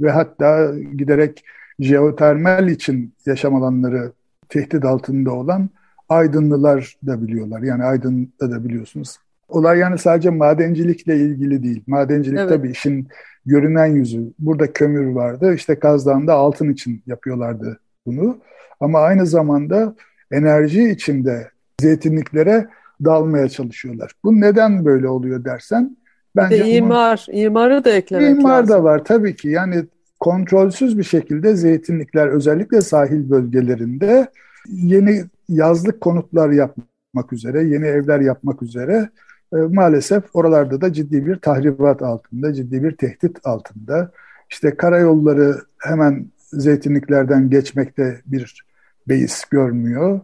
ve 0.00 0.10
hatta 0.10 0.74
giderek 0.96 1.44
jeotermal 1.80 2.68
için 2.68 3.12
yaşam 3.26 3.54
alanları 3.54 4.12
tehdit 4.48 4.84
altında 4.84 5.32
olan 5.32 5.70
Aydınlılar 6.08 6.96
da 7.06 7.22
biliyorlar. 7.22 7.62
Yani 7.62 7.84
Aydın'da 7.84 8.50
da 8.50 8.64
biliyorsunuz. 8.64 9.18
Olay 9.48 9.78
yani 9.78 9.98
sadece 9.98 10.30
madencilikle 10.30 11.16
ilgili 11.16 11.62
değil. 11.62 11.82
Madencilik 11.86 12.38
evet. 12.38 12.48
tabii 12.48 12.70
işin 12.70 13.08
görünen 13.46 13.86
yüzü. 13.86 14.32
Burada 14.38 14.72
kömür 14.72 15.06
vardı. 15.06 15.54
İşte 15.54 15.78
Kaz 15.78 16.06
Dağı'nda 16.06 16.34
altın 16.34 16.72
için 16.72 17.02
yapıyorlardı 17.06 17.78
bunu. 18.06 18.38
Ama 18.80 19.00
aynı 19.00 19.26
zamanda 19.26 19.94
enerji 20.30 20.90
içinde 20.90 21.50
zeytinliklere 21.80 22.68
dalmaya 23.04 23.48
çalışıyorlar. 23.48 24.12
Bu 24.24 24.40
neden 24.40 24.84
böyle 24.84 25.08
oluyor 25.08 25.44
dersen 25.44 25.96
bence 26.36 26.64
de 26.64 26.70
imar, 26.70 27.26
imarı 27.32 27.84
da 27.84 27.90
eklemek 27.90 28.30
imar 28.30 28.50
lazım. 28.50 28.76
da 28.76 28.84
var 28.84 29.04
tabii 29.04 29.36
ki. 29.36 29.48
Yani 29.48 29.84
kontrolsüz 30.24 30.98
bir 30.98 31.02
şekilde 31.02 31.56
zeytinlikler 31.56 32.26
özellikle 32.26 32.80
sahil 32.80 33.30
bölgelerinde 33.30 34.28
yeni 34.68 35.24
yazlık 35.48 36.00
konutlar 36.00 36.50
yapmak 36.50 37.32
üzere, 37.32 37.64
yeni 37.64 37.86
evler 37.86 38.20
yapmak 38.20 38.62
üzere 38.62 39.08
e, 39.52 39.56
maalesef 39.56 40.24
oralarda 40.34 40.80
da 40.80 40.92
ciddi 40.92 41.26
bir 41.26 41.36
tahribat 41.36 42.02
altında, 42.02 42.54
ciddi 42.54 42.82
bir 42.82 42.96
tehdit 42.96 43.46
altında. 43.46 44.10
İşte 44.50 44.76
karayolları 44.76 45.56
hemen 45.78 46.26
zeytinliklerden 46.52 47.50
geçmekte 47.50 48.20
bir 48.26 48.64
beis 49.08 49.44
görmüyor. 49.44 50.20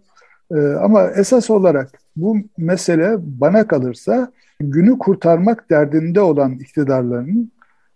E, 0.51 0.59
ama 0.61 1.11
esas 1.11 1.51
olarak 1.51 1.91
bu 2.17 2.37
mesele 2.59 3.17
bana 3.19 3.67
kalırsa 3.67 4.33
günü 4.61 4.99
kurtarmak 4.99 5.71
derdinde 5.71 6.21
olan 6.21 6.53
iktidarların, 6.53 7.53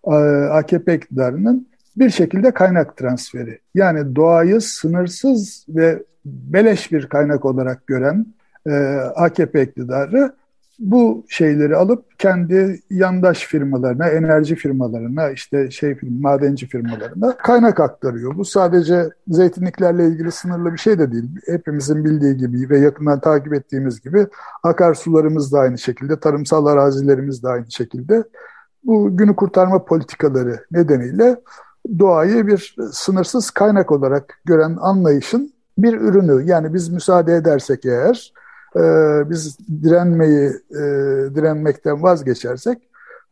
e, 0.07 0.15
AKP 0.51 0.95
iktidarının 0.95 1.74
bir 1.97 2.11
şekilde 2.11 2.51
kaynak 2.51 2.97
transferi. 2.97 3.59
Yani 3.75 4.17
doğayı 4.17 4.61
sınırsız 4.61 5.67
ve 5.69 6.03
beleş 6.25 6.93
bir 6.93 7.07
kaynak 7.07 7.45
olarak 7.45 7.87
gören 7.87 8.27
e, 8.67 8.73
AKP 9.17 9.63
iktidarı 9.63 10.33
bu 10.79 11.25
şeyleri 11.29 11.77
alıp 11.77 12.19
kendi 12.19 12.81
yandaş 12.91 13.47
firmalarına, 13.47 14.09
enerji 14.09 14.55
firmalarına, 14.55 15.31
işte 15.31 15.71
şey 15.71 15.99
madenci 16.03 16.67
firmalarına 16.67 17.37
kaynak 17.37 17.81
aktarıyor. 17.81 18.37
Bu 18.37 18.45
sadece 18.45 19.09
zeytinliklerle 19.29 20.07
ilgili 20.07 20.31
sınırlı 20.31 20.73
bir 20.73 20.79
şey 20.79 20.99
de 20.99 21.13
değil. 21.13 21.25
Hepimizin 21.47 22.05
bildiği 22.05 22.37
gibi 22.37 22.71
ve 22.71 22.79
yakından 22.79 23.21
takip 23.21 23.55
ettiğimiz 23.55 24.01
gibi 24.01 24.27
akarsularımız 24.63 25.53
da 25.53 25.59
aynı 25.59 25.79
şekilde, 25.79 26.21
tarımsal 26.21 26.67
arazilerimiz 26.67 27.43
de 27.43 27.49
aynı 27.49 27.71
şekilde 27.71 28.25
bu 28.85 29.17
günü 29.17 29.37
kurtarma 29.37 29.85
politikaları 29.85 30.65
nedeniyle 30.71 31.37
doğayı 31.99 32.47
bir 32.47 32.77
sınırsız 32.93 33.51
kaynak 33.51 33.93
olarak 33.93 34.39
gören 34.45 34.77
anlayışın 34.81 35.53
bir 35.79 36.01
ürünü. 36.01 36.51
Yani 36.51 36.75
biz 36.75 36.89
müsaade 36.89 37.35
edersek 37.35 37.85
eğer, 37.85 38.33
e, 38.77 38.81
biz 39.31 39.59
direnmeyi, 39.83 40.49
e, 40.71 40.83
direnmekten 41.35 42.03
vazgeçersek, 42.03 42.79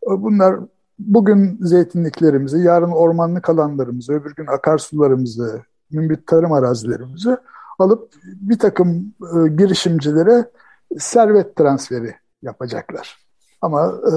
e, 0.06 0.11
bunlar 0.23 0.56
bugün 0.99 1.59
zeytinliklerimizi, 1.61 2.59
yarın 2.59 2.92
ormanlık 2.92 3.49
alanlarımızı, 3.49 4.12
öbür 4.12 4.35
gün 4.35 4.47
akarsularımızı, 4.47 5.61
mümbit 5.90 6.26
tarım 6.26 6.52
arazilerimizi 6.52 7.37
alıp 7.78 8.12
bir 8.25 8.59
takım 8.59 9.14
e, 9.21 9.49
girişimcilere 9.49 10.50
servet 10.99 11.56
transferi 11.56 12.14
yapacaklar. 12.42 13.18
Ama 13.62 13.94
e, 14.06 14.14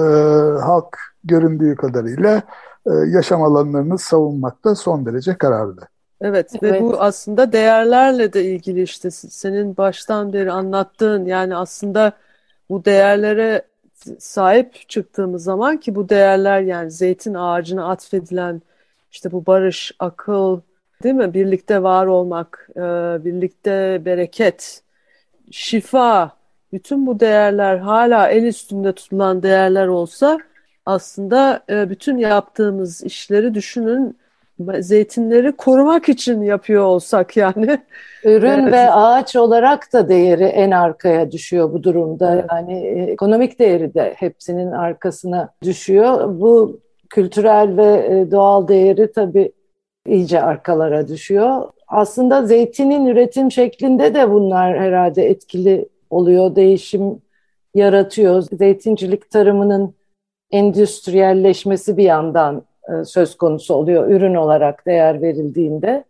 halk 0.60 0.98
göründüğü 1.24 1.76
kadarıyla 1.76 2.42
yaşam 2.94 3.42
alanlarını 3.42 3.98
savunmakta 3.98 4.74
son 4.74 5.06
derece 5.06 5.38
kararlı. 5.38 5.80
Evet, 6.20 6.50
evet 6.52 6.62
ve 6.62 6.80
bu 6.80 7.00
aslında 7.00 7.52
değerlerle 7.52 8.32
de 8.32 8.44
ilgili 8.44 8.82
işte 8.82 9.10
senin 9.10 9.76
baştan 9.76 10.32
beri 10.32 10.52
anlattığın 10.52 11.24
yani 11.24 11.56
aslında 11.56 12.12
bu 12.70 12.84
değerlere 12.84 13.62
sahip 14.18 14.88
çıktığımız 14.88 15.44
zaman 15.44 15.76
ki 15.76 15.94
bu 15.94 16.08
değerler 16.08 16.60
yani 16.60 16.90
zeytin 16.90 17.34
ağacına 17.34 17.90
atfedilen 17.90 18.62
işte 19.12 19.32
bu 19.32 19.46
barış, 19.46 19.92
akıl, 19.98 20.60
değil 21.02 21.14
mi? 21.14 21.34
Birlikte 21.34 21.82
var 21.82 22.06
olmak, 22.06 22.68
e, 22.76 22.80
birlikte 23.24 24.02
bereket, 24.04 24.82
şifa, 25.50 26.36
bütün 26.72 27.06
bu 27.06 27.20
değerler 27.20 27.76
hala 27.76 28.28
el 28.28 28.44
üstünde 28.44 28.92
tutulan 28.92 29.42
değerler 29.42 29.86
olsa 29.86 30.38
aslında 30.86 31.60
e, 31.70 31.90
bütün 31.90 32.18
yaptığımız 32.18 33.04
işleri 33.04 33.54
düşünün 33.54 34.16
zeytinleri 34.78 35.52
korumak 35.52 36.08
için 36.08 36.42
yapıyor 36.42 36.84
olsak 36.84 37.36
yani. 37.36 37.78
Ürün 38.24 38.62
evet. 38.62 38.72
ve 38.72 38.90
ağaç 38.90 39.36
olarak 39.36 39.92
da 39.92 40.08
değeri 40.08 40.44
en 40.44 40.70
arkaya 40.70 41.32
düşüyor 41.32 41.72
bu 41.72 41.82
durumda. 41.82 42.34
Evet. 42.34 42.44
Yani 42.50 42.86
e, 42.86 43.02
ekonomik 43.02 43.58
değeri 43.58 43.94
de 43.94 44.14
hepsinin 44.16 44.72
arkasına 44.72 45.48
düşüyor. 45.62 46.40
Bu 46.40 46.80
kültürel 47.10 47.76
ve 47.76 48.08
e, 48.10 48.30
doğal 48.30 48.68
değeri 48.68 49.12
tabii 49.12 49.52
iyice 50.06 50.42
arkalara 50.42 51.08
düşüyor. 51.08 51.62
Aslında 51.88 52.46
zeytinin 52.46 53.06
üretim 53.06 53.50
şeklinde 53.50 54.14
de 54.14 54.30
bunlar 54.30 54.78
herhalde 54.78 55.28
etkili 55.28 55.88
oluyor, 56.10 56.56
değişim 56.56 57.22
yaratıyor. 57.74 58.42
Zeytincilik 58.42 59.30
tarımının 59.30 59.94
endüstriyelleşmesi 60.50 61.96
bir 61.96 62.04
yandan 62.04 62.62
e, 62.88 63.04
söz 63.04 63.36
konusu 63.36 63.74
oluyor 63.74 64.08
ürün 64.08 64.34
olarak 64.34 64.86
değer 64.86 65.22
verildiğinde. 65.22 66.04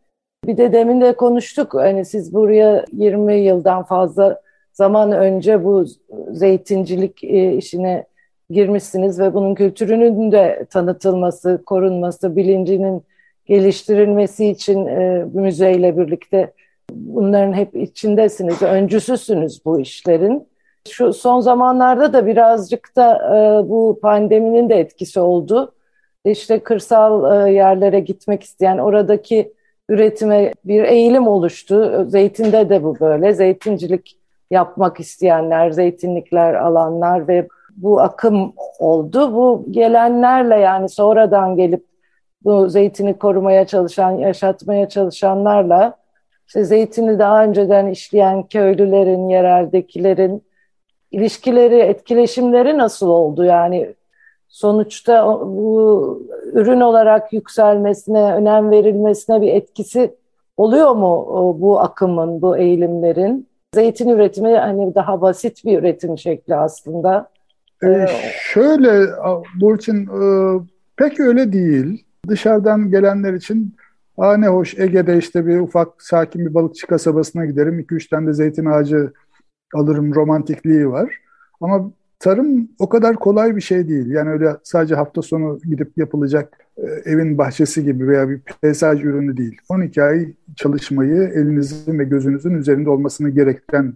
Bir 0.46 0.56
de 0.56 0.72
demin 0.72 1.00
de 1.00 1.16
konuştuk 1.16 1.74
hani 1.74 2.04
siz 2.04 2.34
buraya 2.34 2.84
20 2.92 3.34
yıldan 3.34 3.82
fazla 3.82 4.40
zaman 4.72 5.12
önce 5.12 5.64
bu 5.64 5.84
zeytincilik 6.30 7.24
e, 7.24 7.56
işine 7.56 8.06
girmişsiniz 8.50 9.20
ve 9.20 9.34
bunun 9.34 9.54
kültürünün 9.54 10.32
de 10.32 10.66
tanıtılması, 10.70 11.62
korunması, 11.66 12.36
bilincinin 12.36 13.02
geliştirilmesi 13.46 14.46
için 14.46 14.86
e, 14.86 15.26
müzeyle 15.34 15.98
birlikte 15.98 16.52
bunların 16.92 17.52
hep 17.52 17.76
içindesiniz, 17.76 18.62
öncüsüsünüz 18.62 19.64
bu 19.64 19.80
işlerin. 19.80 20.48
Şu 20.86 21.12
son 21.12 21.40
zamanlarda 21.40 22.12
da 22.12 22.26
birazcık 22.26 22.96
da 22.96 23.14
e, 23.14 23.68
bu 23.68 23.98
pandeminin 24.02 24.68
de 24.68 24.74
etkisi 24.74 25.20
oldu. 25.20 25.72
İşte 26.24 26.60
kırsal 26.60 27.46
e, 27.48 27.52
yerlere 27.52 28.00
gitmek 28.00 28.42
isteyen, 28.42 28.78
oradaki 28.78 29.52
üretime 29.88 30.52
bir 30.64 30.84
eğilim 30.84 31.26
oluştu. 31.28 32.06
Zeytinde 32.08 32.68
de 32.68 32.84
bu 32.84 33.00
böyle. 33.00 33.34
Zeytincilik 33.34 34.18
yapmak 34.50 35.00
isteyenler, 35.00 35.70
zeytinlikler 35.70 36.54
alanlar 36.54 37.28
ve 37.28 37.48
bu 37.76 38.00
akım 38.00 38.52
oldu. 38.78 39.34
Bu 39.34 39.64
gelenlerle 39.70 40.56
yani 40.56 40.88
sonradan 40.88 41.56
gelip 41.56 41.84
bu 42.44 42.68
zeytini 42.68 43.18
korumaya 43.18 43.66
çalışan, 43.66 44.10
yaşatmaya 44.10 44.88
çalışanlarla 44.88 45.96
işte 46.46 46.64
zeytini 46.64 47.18
daha 47.18 47.44
önceden 47.44 47.86
işleyen 47.86 48.42
köylülerin, 48.42 49.28
yereldekilerin 49.28 50.42
ilişkileri, 51.10 51.78
etkileşimleri 51.78 52.78
nasıl 52.78 53.08
oldu? 53.08 53.44
Yani 53.44 53.94
sonuçta 54.48 55.40
bu 55.40 56.22
ürün 56.52 56.80
olarak 56.80 57.32
yükselmesine, 57.32 58.22
önem 58.22 58.70
verilmesine 58.70 59.40
bir 59.40 59.48
etkisi 59.48 60.14
oluyor 60.56 60.90
mu 60.90 61.26
bu 61.60 61.80
akımın, 61.80 62.42
bu 62.42 62.56
eğilimlerin? 62.56 63.48
Zeytin 63.74 64.08
üretimi 64.08 64.54
hani 64.54 64.94
daha 64.94 65.20
basit 65.20 65.64
bir 65.64 65.78
üretim 65.78 66.18
şekli 66.18 66.56
aslında. 66.56 67.28
Ee, 67.84 68.06
şöyle 68.40 69.06
Burçin 69.60 70.06
e, 70.06 70.20
pek 70.96 71.20
öyle 71.20 71.52
değil. 71.52 72.04
Dışarıdan 72.28 72.90
gelenler 72.90 73.32
için 73.32 73.74
Aa 74.18 74.36
ne 74.36 74.48
hoş 74.48 74.78
Ege'de 74.78 75.18
işte 75.18 75.46
bir 75.46 75.58
ufak 75.58 76.02
sakin 76.02 76.46
bir 76.46 76.54
balıkçı 76.54 76.86
kasabasına 76.86 77.44
giderim. 77.46 77.80
2-3 77.80 78.08
tane 78.10 78.26
de 78.26 78.32
zeytin 78.32 78.64
ağacı 78.64 79.12
alırım 79.74 80.14
romantikliği 80.14 80.88
var. 80.88 81.20
Ama 81.60 81.90
tarım 82.18 82.68
o 82.78 82.88
kadar 82.88 83.16
kolay 83.16 83.56
bir 83.56 83.60
şey 83.60 83.88
değil. 83.88 84.06
Yani 84.06 84.30
öyle 84.30 84.56
sadece 84.62 84.94
hafta 84.94 85.22
sonu 85.22 85.60
gidip 85.64 85.98
yapılacak 85.98 86.58
e, 86.76 86.86
evin 87.04 87.38
bahçesi 87.38 87.84
gibi 87.84 88.08
veya 88.08 88.28
bir 88.28 88.40
peyzaj 88.62 89.04
ürünü 89.04 89.36
değil. 89.36 89.60
12 89.68 90.02
ay 90.02 90.32
çalışmayı 90.56 91.22
elinizin 91.22 91.98
ve 91.98 92.04
gözünüzün 92.04 92.54
üzerinde 92.54 92.90
olmasını 92.90 93.30
gerektiren 93.30 93.94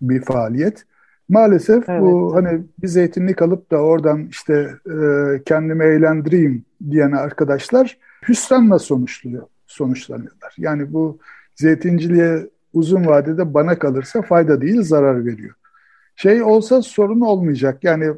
bir 0.00 0.22
faaliyet. 0.22 0.84
Maalesef 1.28 1.88
evet. 1.88 2.02
bu 2.02 2.34
hani 2.34 2.62
bir 2.82 2.88
zeytinlik 2.88 3.42
alıp 3.42 3.70
da 3.70 3.76
oradan 3.76 4.26
işte 4.30 4.70
e, 4.86 4.96
kendimi 5.44 5.84
eğlendireyim 5.84 6.64
diyen 6.90 7.12
arkadaşlar 7.12 7.98
hüsranla 8.28 8.78
sonuçluyor, 8.78 9.42
sonuçlanıyorlar. 9.66 10.54
Yani 10.58 10.92
bu 10.92 11.18
zeytinciliğe 11.56 12.46
uzun 12.72 13.06
vadede 13.06 13.54
bana 13.54 13.78
kalırsa 13.78 14.22
fayda 14.22 14.60
değil 14.60 14.82
zarar 14.82 15.26
veriyor. 15.26 15.54
Şey 16.16 16.42
olsa 16.42 16.82
sorun 16.82 17.20
olmayacak. 17.20 17.84
Yani 17.84 18.14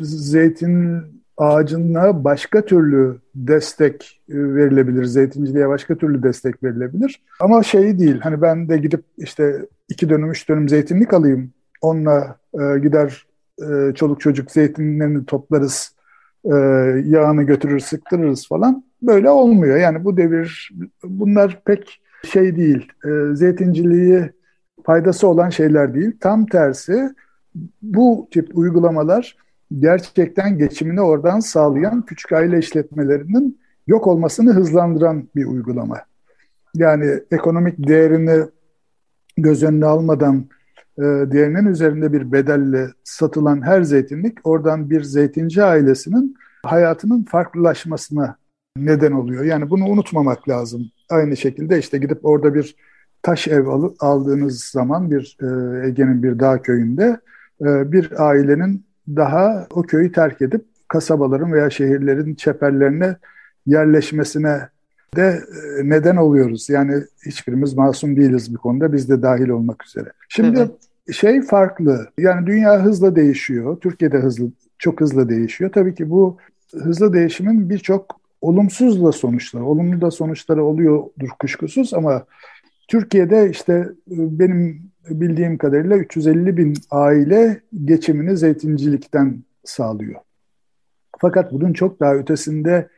zeytin 0.00 1.02
ağacına 1.36 2.24
başka 2.24 2.64
türlü 2.64 3.18
destek 3.34 4.20
e, 4.28 4.34
verilebilir. 4.34 5.04
Zeytinciliğe 5.04 5.68
başka 5.68 5.94
türlü 5.94 6.22
destek 6.22 6.62
verilebilir. 6.62 7.22
Ama 7.40 7.62
şey 7.62 7.98
değil. 7.98 8.20
Hani 8.20 8.42
ben 8.42 8.68
de 8.68 8.78
gidip 8.78 9.04
işte 9.18 9.66
iki 9.88 10.08
dönüm, 10.08 10.30
üç 10.30 10.48
dönüm 10.48 10.68
zeytinlik 10.68 11.14
alayım. 11.14 11.50
Onunla 11.80 12.36
e, 12.54 12.78
gider 12.78 13.26
e, 13.62 13.94
çoluk 13.94 14.20
çocuk 14.20 14.50
zeytinlerini 14.50 15.26
toplarız. 15.26 15.98
E, 16.44 16.54
yağını 17.04 17.42
götürür, 17.42 17.80
sıktırırız 17.80 18.48
falan. 18.48 18.84
Böyle 19.02 19.30
olmuyor. 19.30 19.76
Yani 19.76 20.04
bu 20.04 20.16
devir 20.16 20.70
bunlar 21.04 21.62
pek 21.64 22.00
şey 22.24 22.56
değil. 22.56 22.92
E, 23.04 23.34
zeytinciliği 23.34 24.30
faydası 24.84 25.28
olan 25.28 25.48
şeyler 25.48 25.94
değil. 25.94 26.12
Tam 26.20 26.46
tersi 26.46 27.14
bu 27.82 28.28
tip 28.30 28.58
uygulamalar 28.58 29.36
gerçekten 29.78 30.58
geçimini 30.58 31.00
oradan 31.00 31.40
sağlayan 31.40 32.02
küçük 32.02 32.32
aile 32.32 32.58
işletmelerinin 32.58 33.60
yok 33.86 34.06
olmasını 34.06 34.52
hızlandıran 34.52 35.28
bir 35.36 35.46
uygulama. 35.46 35.98
Yani 36.74 37.20
ekonomik 37.30 37.88
değerini 37.88 38.44
göz 39.36 39.62
önüne 39.62 39.86
almadan 39.86 40.48
e, 40.98 41.02
değerinin 41.02 41.66
üzerinde 41.66 42.12
bir 42.12 42.32
bedelle 42.32 42.88
satılan 43.04 43.62
her 43.62 43.82
zeytinlik 43.82 44.38
oradan 44.44 44.90
bir 44.90 45.02
zeytinci 45.02 45.62
ailesinin 45.62 46.36
hayatının 46.62 47.22
farklılaşmasına 47.22 48.36
neden 48.76 49.12
oluyor. 49.12 49.44
Yani 49.44 49.70
bunu 49.70 49.84
unutmamak 49.84 50.48
lazım. 50.48 50.90
Aynı 51.10 51.36
şekilde 51.36 51.78
işte 51.78 51.98
gidip 51.98 52.26
orada 52.26 52.54
bir 52.54 52.76
taş 53.22 53.48
ev 53.48 53.66
alıp 53.66 53.96
aldığınız 54.02 54.64
zaman 54.64 55.10
bir 55.10 55.36
e, 55.40 55.46
Ege'nin 55.88 56.22
bir 56.22 56.38
dağ 56.38 56.62
köyünde 56.62 57.20
e, 57.60 57.92
bir 57.92 58.28
ailenin 58.28 58.84
daha 59.08 59.66
o 59.70 59.82
köyü 59.82 60.12
terk 60.12 60.42
edip 60.42 60.64
kasabaların 60.88 61.52
veya 61.52 61.70
şehirlerin 61.70 62.34
çeperlerine 62.34 63.16
yerleşmesine 63.66 64.68
de 65.16 65.40
e, 65.80 65.88
neden 65.88 66.16
oluyoruz. 66.16 66.68
Yani 66.68 66.94
hiçbirimiz 67.26 67.74
masum 67.74 68.16
değiliz 68.16 68.54
bu 68.54 68.58
konuda. 68.58 68.92
Biz 68.92 69.08
de 69.08 69.22
dahil 69.22 69.48
olmak 69.48 69.84
üzere. 69.86 70.12
Şimdi 70.28 70.58
evet. 70.58 71.14
şey 71.14 71.42
farklı. 71.42 72.08
Yani 72.18 72.46
dünya 72.46 72.84
hızla 72.84 73.16
değişiyor. 73.16 73.80
Türkiye'de 73.80 74.18
hızlı 74.18 74.50
çok 74.78 75.00
hızlı 75.00 75.28
değişiyor. 75.28 75.70
Tabii 75.72 75.94
ki 75.94 76.10
bu 76.10 76.36
hızlı 76.72 77.12
değişimin 77.12 77.70
birçok 77.70 78.20
olumsuz 78.40 79.04
da 79.04 79.12
sonuçları, 79.12 79.64
olumlu 79.64 80.00
da 80.00 80.10
sonuçları 80.10 80.64
oluyordur 80.64 81.28
kuşkusuz 81.40 81.94
ama 81.94 82.24
Türkiye'de 82.88 83.50
işte 83.50 83.72
e, 84.10 84.38
benim 84.38 84.90
bildiğim 85.10 85.58
kadarıyla 85.58 85.96
350 85.96 86.56
bin 86.56 86.74
aile 86.90 87.60
geçimini 87.84 88.36
zeytincilikten 88.36 89.42
sağlıyor. 89.64 90.20
Fakat 91.18 91.52
bunun 91.52 91.72
çok 91.72 92.00
daha 92.00 92.14
ötesinde 92.14 92.88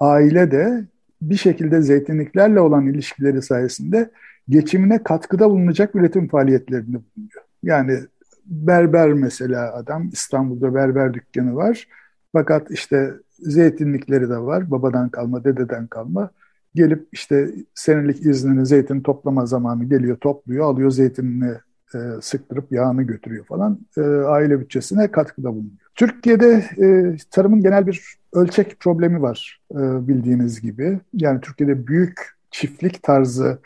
aile 0.00 0.50
de 0.50 0.84
bir 1.22 1.36
şekilde 1.36 1.82
zeytinliklerle 1.82 2.60
olan 2.60 2.86
ilişkileri 2.86 3.42
sayesinde 3.42 4.10
geçimine 4.48 5.02
katkıda 5.02 5.50
bulunacak 5.50 5.94
üretim 5.94 6.28
faaliyetlerinde 6.28 6.96
bulunuyor. 6.96 7.42
Yani 7.62 7.98
berber 8.46 9.12
mesela 9.12 9.74
adam 9.74 10.08
İstanbul'da 10.12 10.74
berber 10.74 11.14
dükkanı 11.14 11.56
var. 11.56 11.88
Fakat 12.32 12.70
işte 12.70 13.14
zeytinlikleri 13.38 14.30
de 14.30 14.38
var. 14.38 14.70
Babadan 14.70 15.08
kalma, 15.08 15.44
dededen 15.44 15.86
kalma. 15.86 16.30
Gelip 16.74 17.08
işte 17.12 17.50
senelik 17.74 18.26
iznini, 18.26 18.66
zeytin 18.66 19.00
toplama 19.00 19.46
zamanı 19.46 19.84
geliyor, 19.84 20.16
topluyor, 20.16 20.64
alıyor 20.64 20.90
zeytinini 20.90 21.54
e, 21.94 21.98
sıktırıp 22.20 22.72
yağını 22.72 23.02
götürüyor 23.02 23.44
falan. 23.44 23.78
E, 23.96 24.00
aile 24.00 24.60
bütçesine 24.60 25.10
katkıda 25.10 25.48
bulunuyor. 25.48 25.78
Türkiye'de 25.94 26.64
e, 26.82 27.16
tarımın 27.30 27.60
genel 27.60 27.86
bir 27.86 28.18
ölçek 28.32 28.80
problemi 28.80 29.22
var 29.22 29.60
e, 29.72 30.08
bildiğiniz 30.08 30.60
gibi. 30.60 31.00
Yani 31.14 31.40
Türkiye'de 31.40 31.86
büyük 31.86 32.20
çiftlik 32.50 33.02
tarzı 33.02 33.58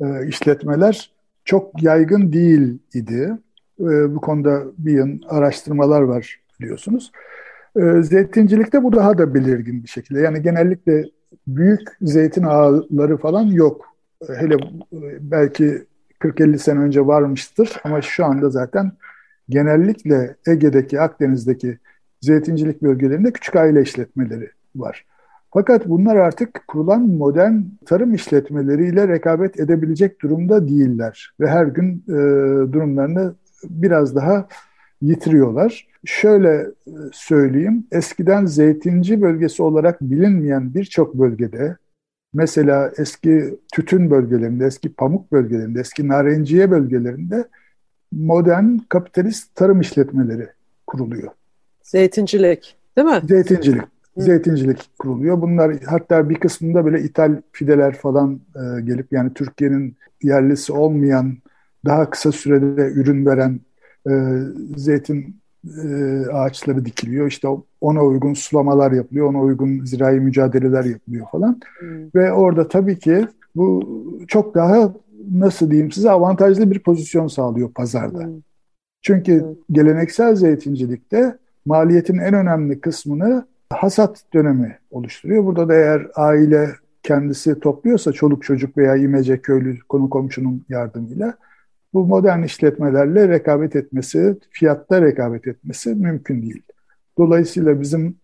e, 0.00 0.26
işletmeler 0.26 1.12
çok 1.44 1.82
yaygın 1.82 2.32
değil 2.32 2.78
idi. 2.94 3.32
E, 3.80 4.14
bu 4.14 4.20
konuda 4.20 4.62
bir 4.78 4.92
yıl 4.92 5.18
araştırmalar 5.28 6.02
var 6.02 6.40
biliyorsunuz. 6.60 7.12
E, 7.76 8.02
zeytincilikte 8.02 8.82
bu 8.82 8.92
daha 8.92 9.18
da 9.18 9.34
belirgin 9.34 9.82
bir 9.82 9.88
şekilde. 9.88 10.20
Yani 10.20 10.42
genellikle 10.42 11.04
büyük 11.46 11.80
zeytin 12.02 12.42
ağları 12.42 13.16
falan 13.16 13.42
yok 13.42 13.96
hele 14.28 14.56
belki 15.20 15.84
40-50 16.20 16.58
sene 16.58 16.78
önce 16.78 17.06
varmıştır 17.06 17.76
ama 17.84 18.02
şu 18.02 18.24
anda 18.24 18.50
zaten 18.50 18.92
genellikle 19.48 20.36
Ege'deki, 20.46 21.00
Akdeniz'deki 21.00 21.78
zeytincilik 22.20 22.82
bölgelerinde 22.82 23.32
küçük 23.32 23.56
aile 23.56 23.82
işletmeleri 23.82 24.50
var. 24.76 25.06
Fakat 25.52 25.88
bunlar 25.88 26.16
artık 26.16 26.64
kurulan 26.68 27.02
modern 27.02 27.54
tarım 27.86 28.14
işletmeleriyle 28.14 29.08
rekabet 29.08 29.60
edebilecek 29.60 30.22
durumda 30.22 30.68
değiller 30.68 31.34
ve 31.40 31.46
her 31.46 31.66
gün 31.66 32.04
e, 32.08 32.12
durumlarını 32.72 33.34
biraz 33.64 34.16
daha 34.16 34.48
yitiriyorlar. 35.02 35.86
Şöyle 36.06 36.48
e, 36.86 36.92
söyleyeyim, 37.12 37.86
eskiden 37.92 38.46
zeytinci 38.46 39.22
bölgesi 39.22 39.62
olarak 39.62 40.00
bilinmeyen 40.00 40.74
birçok 40.74 41.14
bölgede, 41.14 41.76
mesela 42.34 42.92
eski 42.98 43.58
tütün 43.72 44.10
bölgelerinde, 44.10 44.66
eski 44.66 44.92
pamuk 44.92 45.32
bölgelerinde, 45.32 45.80
eski 45.80 46.08
narenciye 46.08 46.70
bölgelerinde 46.70 47.44
modern 48.12 48.76
kapitalist 48.88 49.54
tarım 49.54 49.80
işletmeleri 49.80 50.48
kuruluyor. 50.86 51.32
Zeytincilik, 51.82 52.76
değil 52.96 53.08
mi? 53.08 53.20
Zeytincilik. 53.28 53.82
Zeytincilik 54.16 54.90
kuruluyor. 54.98 55.42
Bunlar 55.42 55.76
hatta 55.86 56.30
bir 56.30 56.34
kısmında 56.34 56.86
bile 56.86 57.00
ithal 57.00 57.42
fideler 57.52 57.94
falan 57.94 58.40
e, 58.56 58.80
gelip 58.80 59.12
yani 59.12 59.34
Türkiye'nin 59.34 59.96
yerlisi 60.22 60.72
olmayan 60.72 61.38
daha 61.84 62.10
kısa 62.10 62.32
sürede 62.32 62.82
ürün 62.82 63.26
veren 63.26 63.60
e, 64.10 64.12
zeytin 64.76 65.36
e, 65.84 66.26
ağaçları 66.32 66.84
dikiliyor. 66.84 67.26
İşte 67.26 67.48
ona 67.80 68.04
uygun 68.04 68.34
sulamalar 68.34 68.92
yapılıyor, 68.92 69.26
ona 69.26 69.40
uygun 69.40 69.84
zirai 69.84 70.20
mücadeleler 70.20 70.84
yapılıyor 70.84 71.26
falan. 71.32 71.60
Hmm. 71.78 71.88
Ve 72.14 72.32
orada 72.32 72.68
tabii 72.68 72.98
ki 72.98 73.26
bu 73.56 73.88
çok 74.28 74.54
daha 74.54 74.92
nasıl 75.32 75.70
diyeyim 75.70 75.92
size 75.92 76.10
avantajlı 76.10 76.70
bir 76.70 76.78
pozisyon 76.78 77.26
sağlıyor 77.26 77.72
pazarda. 77.72 78.24
Hmm. 78.24 78.40
Çünkü 79.02 79.40
hmm. 79.40 79.54
geleneksel 79.72 80.34
zeytincilikte 80.34 81.38
maliyetin 81.66 82.18
en 82.18 82.34
önemli 82.34 82.80
kısmını 82.80 83.46
hasat 83.72 84.22
dönemi 84.34 84.78
oluşturuyor. 84.90 85.44
Burada 85.44 85.68
da 85.68 85.74
eğer 85.74 86.06
aile 86.14 86.70
kendisi 87.02 87.60
topluyorsa 87.60 88.12
çoluk 88.12 88.44
çocuk 88.44 88.76
veya 88.76 88.96
imece 88.96 89.40
köylü 89.40 89.78
konu 89.88 90.10
komşunun 90.10 90.64
yardımıyla 90.68 91.34
bu 91.94 92.06
modern 92.06 92.42
işletmelerle 92.42 93.28
rekabet 93.28 93.76
etmesi, 93.76 94.36
fiyatta 94.50 95.02
rekabet 95.02 95.46
etmesi 95.46 95.94
mümkün 95.94 96.42
değil. 96.42 96.62
Dolayısıyla 97.18 97.80
bizim 97.80 98.16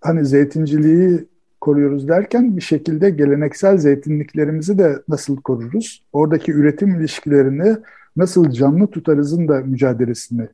hani 0.00 0.26
zeytinciliği 0.26 1.24
koruyoruz 1.60 2.08
derken 2.08 2.56
bir 2.56 2.62
şekilde 2.62 3.10
geleneksel 3.10 3.76
zeytinliklerimizi 3.76 4.78
de 4.78 5.02
nasıl 5.08 5.36
koruruz? 5.36 6.04
Oradaki 6.12 6.52
üretim 6.52 7.00
ilişkilerini 7.00 7.76
nasıl 8.16 8.50
canlı 8.50 8.86
tutarızın 8.86 9.48
da 9.48 9.60
mücadelesini 9.60 10.48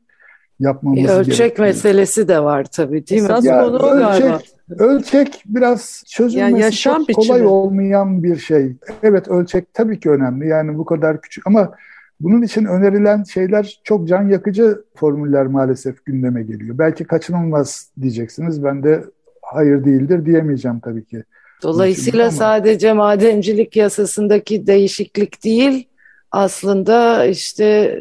yapmamız 0.61 0.96
gerekiyor. 0.96 1.20
Ölçek 1.20 1.38
gerekiyor. 1.38 1.68
meselesi 1.68 2.29
de 2.29 2.40
var 2.40 2.64
tabii 2.64 3.07
değil 3.07 3.22
Esas 3.22 3.44
mi? 3.44 3.48
Ya, 3.48 3.66
ölçek, 3.66 4.55
ölçek 4.79 5.42
biraz 5.46 6.02
çözülmesi 6.07 6.38
yani 6.38 6.61
yaşam 6.61 7.05
çok 7.05 7.16
kolay 7.16 7.29
biçimi. 7.29 7.48
olmayan 7.48 8.22
bir 8.22 8.37
şey. 8.37 8.76
Evet 9.02 9.29
ölçek 9.29 9.74
tabii 9.74 10.00
ki 10.00 10.11
önemli 10.11 10.48
yani 10.48 10.79
bu 10.79 10.85
kadar 10.85 11.20
küçük 11.20 11.46
ama 11.46 11.72
bunun 12.20 12.42
için 12.42 12.64
önerilen 12.64 13.22
şeyler 13.22 13.81
çok 13.85 14.09
can 14.09 14.29
yakıcı 14.29 14.83
formüller 14.94 15.46
maalesef 15.46 16.05
gündeme 16.05 16.42
geliyor. 16.42 16.79
Belki 16.79 17.05
kaçınılmaz 17.05 17.90
diyeceksiniz. 18.02 18.64
Ben 18.64 18.83
de 18.83 19.05
hayır 19.42 19.85
değildir 19.85 20.26
diyemeyeceğim 20.26 20.81
tabii 20.81 21.05
ki. 21.05 21.22
Dolayısıyla 21.62 22.22
ama... 22.22 22.31
sadece 22.31 22.92
madencilik 22.92 23.76
yasasındaki 23.76 24.66
değişiklik 24.66 25.44
değil, 25.44 25.88
aslında 26.31 27.24
işte 27.24 27.98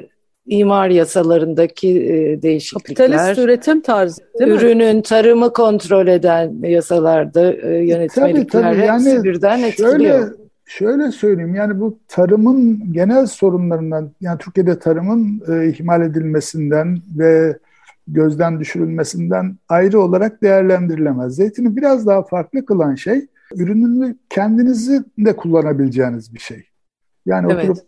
imar 0.47 0.89
yasalarındaki 0.89 1.89
e, 1.89 2.41
değişiklikler. 2.41 3.07
Kapitalist 3.07 3.39
üretim 3.39 3.81
tarzı 3.81 4.21
değil 4.39 4.51
mi? 4.51 4.57
Ürünün 4.57 5.01
tarımı 5.01 5.53
kontrol 5.53 6.07
eden 6.07 6.53
yasalarda 6.63 7.51
yönetmelikler 7.63 8.33
tabii, 8.33 8.47
tabii. 8.47 8.91
hepsi 8.91 9.09
yani 9.09 9.23
birden 9.23 9.63
etkiliyor. 9.63 10.19
Şöyle, 10.19 10.44
şöyle 10.65 11.11
söyleyeyim 11.11 11.55
yani 11.55 11.79
bu 11.79 11.99
tarımın 12.07 12.93
genel 12.93 13.25
sorunlarından 13.25 14.11
yani 14.21 14.37
Türkiye'de 14.37 14.79
tarımın 14.79 15.41
e, 15.47 15.69
ihmal 15.69 16.01
edilmesinden 16.01 16.97
ve 17.17 17.57
gözden 18.07 18.59
düşürülmesinden 18.59 19.57
ayrı 19.69 20.01
olarak 20.01 20.41
değerlendirilemez. 20.41 21.35
Zeytini 21.35 21.75
biraz 21.75 22.07
daha 22.07 22.23
farklı 22.23 22.65
kılan 22.65 22.95
şey 22.95 23.27
ürününü 23.55 24.15
kendinizi 24.29 25.03
de 25.17 25.35
kullanabileceğiniz 25.35 26.33
bir 26.33 26.39
şey. 26.39 26.63
Yani 27.25 27.53
evet. 27.53 27.69
oturup 27.69 27.83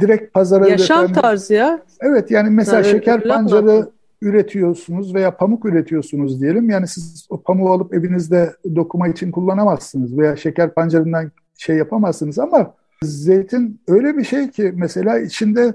direkt 0.00 0.34
pazara 0.34 0.68
Yaşam 0.68 1.04
üreten... 1.04 1.22
tarzı 1.22 1.54
ya. 1.54 1.82
Evet 2.00 2.30
yani 2.30 2.50
mesela 2.50 2.76
yani, 2.76 2.90
şeker 2.90 3.22
pancarı 3.22 3.90
üretiyorsunuz 4.22 5.14
veya 5.14 5.36
pamuk 5.36 5.64
üretiyorsunuz 5.64 6.40
diyelim. 6.40 6.70
Yani 6.70 6.88
siz 6.88 7.26
o 7.30 7.42
pamuğu 7.42 7.72
alıp 7.72 7.94
evinizde 7.94 8.54
dokuma 8.76 9.08
için 9.08 9.30
kullanamazsınız 9.30 10.18
veya 10.18 10.36
şeker 10.36 10.74
pancarından 10.74 11.30
şey 11.60 11.76
yapamazsınız 11.76 12.38
ama 12.38 12.74
zeytin 13.02 13.80
öyle 13.88 14.16
bir 14.16 14.24
şey 14.24 14.50
ki 14.50 14.72
mesela 14.76 15.18
içinde 15.18 15.74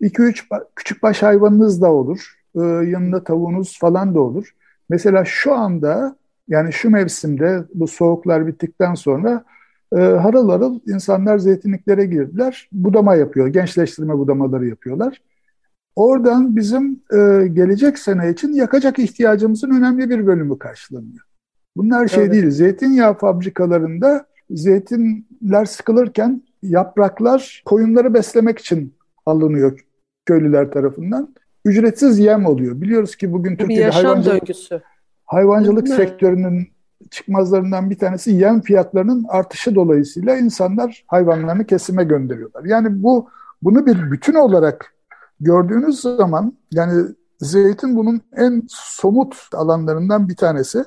2-3 0.00 0.44
küçük 0.76 1.02
baş 1.02 1.22
hayvanınız 1.22 1.82
da 1.82 1.92
olur. 1.92 2.34
Ee, 2.56 2.60
yanında 2.60 3.24
tavuğunuz 3.24 3.78
falan 3.78 4.14
da 4.14 4.20
olur. 4.20 4.54
Mesela 4.88 5.24
şu 5.24 5.54
anda 5.54 6.16
yani 6.48 6.72
şu 6.72 6.90
mevsimde 6.90 7.64
bu 7.74 7.88
soğuklar 7.88 8.46
bittikten 8.46 8.94
sonra 8.94 9.44
e, 9.92 9.96
harıl 9.96 10.50
harıl 10.50 10.80
insanlar 10.86 11.38
zeytinliklere 11.38 12.06
girdiler. 12.06 12.68
Budama 12.72 13.14
yapıyor, 13.14 13.46
gençleştirme 13.46 14.18
budamaları 14.18 14.66
yapıyorlar. 14.66 15.22
Oradan 15.96 16.56
bizim 16.56 17.02
e, 17.12 17.48
gelecek 17.48 17.98
sene 17.98 18.30
için 18.30 18.52
yakacak 18.52 18.98
ihtiyacımızın 18.98 19.70
önemli 19.70 20.10
bir 20.10 20.26
bölümü 20.26 20.58
karşılanıyor. 20.58 21.24
Bunlar 21.76 22.08
şey 22.08 22.24
evet. 22.24 22.32
değil, 22.32 22.50
zeytinyağı 22.50 23.18
fabrikalarında 23.18 24.26
zeytinler 24.50 25.64
sıkılırken 25.64 26.42
yapraklar 26.62 27.62
koyunları 27.64 28.14
beslemek 28.14 28.58
için 28.58 28.94
alınıyor 29.26 29.86
köylüler 30.26 30.70
tarafından. 30.70 31.34
Ücretsiz 31.64 32.18
yem 32.18 32.46
oluyor. 32.46 32.80
Biliyoruz 32.80 33.16
ki 33.16 33.32
bugün 33.32 33.56
Türkiye'de 33.56 33.90
hayvancılık, 33.90 34.40
döngüsü. 34.42 34.82
hayvancılık 35.24 35.88
sektörünün 35.88 36.68
çıkmazlarından 37.10 37.90
bir 37.90 37.98
tanesi 37.98 38.32
yem 38.32 38.60
fiyatlarının 38.60 39.24
artışı 39.28 39.74
dolayısıyla 39.74 40.36
insanlar 40.36 41.04
hayvanlarını 41.06 41.66
kesime 41.66 42.04
gönderiyorlar. 42.04 42.64
Yani 42.64 43.02
bu 43.02 43.28
bunu 43.62 43.86
bir 43.86 44.10
bütün 44.10 44.34
olarak 44.34 44.94
gördüğünüz 45.40 46.00
zaman 46.00 46.52
yani 46.72 47.06
zeytin 47.40 47.96
bunun 47.96 48.20
en 48.36 48.62
somut 48.68 49.36
alanlarından 49.52 50.28
bir 50.28 50.36
tanesi. 50.36 50.84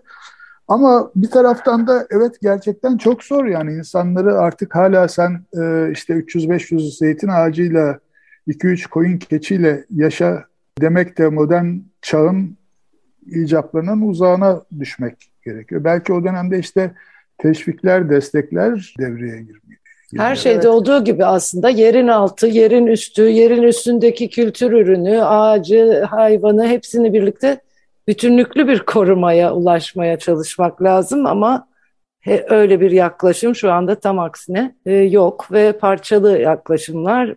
Ama 0.68 1.12
bir 1.16 1.30
taraftan 1.30 1.88
da 1.88 2.08
evet 2.10 2.42
gerçekten 2.42 2.98
çok 2.98 3.24
zor 3.24 3.46
yani 3.46 3.74
insanları 3.74 4.38
artık 4.40 4.76
hala 4.76 5.08
sen 5.08 5.32
e, 5.32 5.92
işte 5.92 6.14
300-500 6.14 6.98
zeytin 6.98 7.28
ağacıyla 7.28 8.00
2-3 8.48 8.90
koyun 8.90 9.18
keçiyle 9.18 9.86
yaşa 9.90 10.44
demek 10.82 11.18
de 11.18 11.28
modern 11.28 11.76
çağın 12.02 12.58
icaplarının 13.26 14.02
uzağına 14.02 14.62
düşmek 14.80 15.32
gerekiyor. 15.46 15.84
Belki 15.84 16.14
o 16.14 16.24
dönemde 16.24 16.60
işte 16.60 16.92
teşvikler, 17.38 18.10
destekler 18.10 18.94
devreye 19.00 19.40
girmiyor. 19.40 19.78
Her 20.18 20.36
şeyde 20.36 20.56
evet. 20.56 20.66
olduğu 20.66 21.04
gibi 21.04 21.26
aslında 21.26 21.70
yerin 21.70 22.08
altı, 22.08 22.48
yerin 22.48 22.88
üstü, 22.88 23.22
yerin 23.22 23.64
üstündeki 23.64 24.30
kültür 24.30 24.72
ürünü, 24.72 25.22
ağacı, 25.22 26.04
hayvanı 26.10 26.68
hepsini 26.68 27.14
birlikte 27.14 27.60
bütünlüklü 28.08 28.68
bir 28.68 28.80
korumaya 28.80 29.54
ulaşmaya 29.54 30.20
çalışmak 30.20 30.84
lazım 30.84 31.26
ama 31.26 31.68
öyle 32.50 32.82
bir 32.82 32.92
yaklaşım 32.92 33.56
şu 33.56 33.72
anda 33.72 33.96
tam 34.00 34.20
aksine 34.20 34.76
e, 34.86 34.94
yok 34.94 35.52
ve 35.52 35.72
parçalı 35.72 36.38
yaklaşımlar 36.38 37.36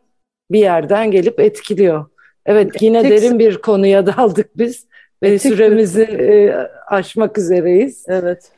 bir 0.51 0.61
yerden 0.61 1.11
gelip 1.11 1.41
etkiliyor. 1.41 2.07
Evet 2.47 2.83
yine 2.83 3.03
Tek... 3.03 3.11
derin 3.11 3.39
bir 3.39 3.59
konuya 3.59 4.07
daldık 4.17 4.59
biz 4.59 4.87
ve 5.23 5.39
süremizi 5.39 6.03
e, 6.03 6.55
aşmak 6.87 7.39
üzereyiz. 7.39 8.05
Evet. 8.09 8.53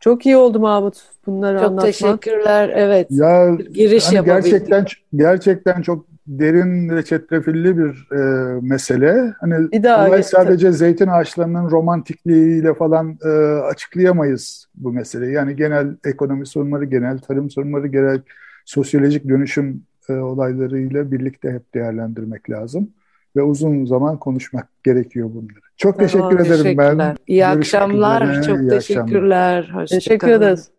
Çok 0.00 0.26
iyi 0.26 0.36
oldu 0.36 0.60
Mahmut 0.60 0.96
bunları 1.26 1.58
çok 1.58 1.66
anlatmak. 1.66 1.94
Çok 1.94 2.22
teşekkürler. 2.22 2.70
Evet. 2.74 3.06
Ya 3.10 3.54
giriş 3.72 4.06
hani 4.06 4.24
gerçekten 4.24 4.86
gerçekten 5.14 5.82
çok 5.82 6.06
derin 6.28 6.96
ve 6.96 7.04
çetrefilli 7.04 7.78
bir 7.78 8.08
e, 8.12 8.20
mesele. 8.62 9.34
Hani 9.40 9.72
bir 9.72 9.82
daha 9.82 10.08
olay 10.08 10.22
sadece 10.22 10.72
zeytin 10.72 11.06
ağaçlarının 11.06 11.70
romantikliğiyle 11.70 12.74
falan 12.74 13.18
e, 13.24 13.28
açıklayamayız 13.60 14.68
bu 14.74 14.92
meseleyi. 14.92 15.32
Yani 15.32 15.56
genel 15.56 15.96
ekonomi 16.04 16.46
sorunları, 16.46 16.84
genel 16.84 17.18
tarım 17.18 17.50
sorunları, 17.50 17.86
genel 17.86 18.20
sosyolojik 18.64 19.28
dönüşüm 19.28 19.82
e, 20.08 20.12
olaylarıyla 20.12 21.12
birlikte 21.12 21.50
hep 21.50 21.74
değerlendirmek 21.74 22.50
lazım 22.50 22.90
ve 23.36 23.42
uzun 23.42 23.84
zaman 23.84 24.18
konuşmak 24.18 24.68
gerekiyor 24.84 25.30
bunları. 25.34 25.58
Çok 25.76 25.94
tamam, 25.94 26.08
teşekkür 26.08 26.46
ederim 26.46 26.78
ben. 26.78 27.16
İyi 27.26 27.40
Görüşmek 27.40 27.58
akşamlar. 27.58 28.22
Üzere. 28.22 28.42
Çok 28.42 28.60
İyi 28.60 28.68
teşekkürler. 28.68 29.58
Akşamlar. 29.58 29.86
Teşekkür 29.86 30.28
ederiz. 30.28 30.70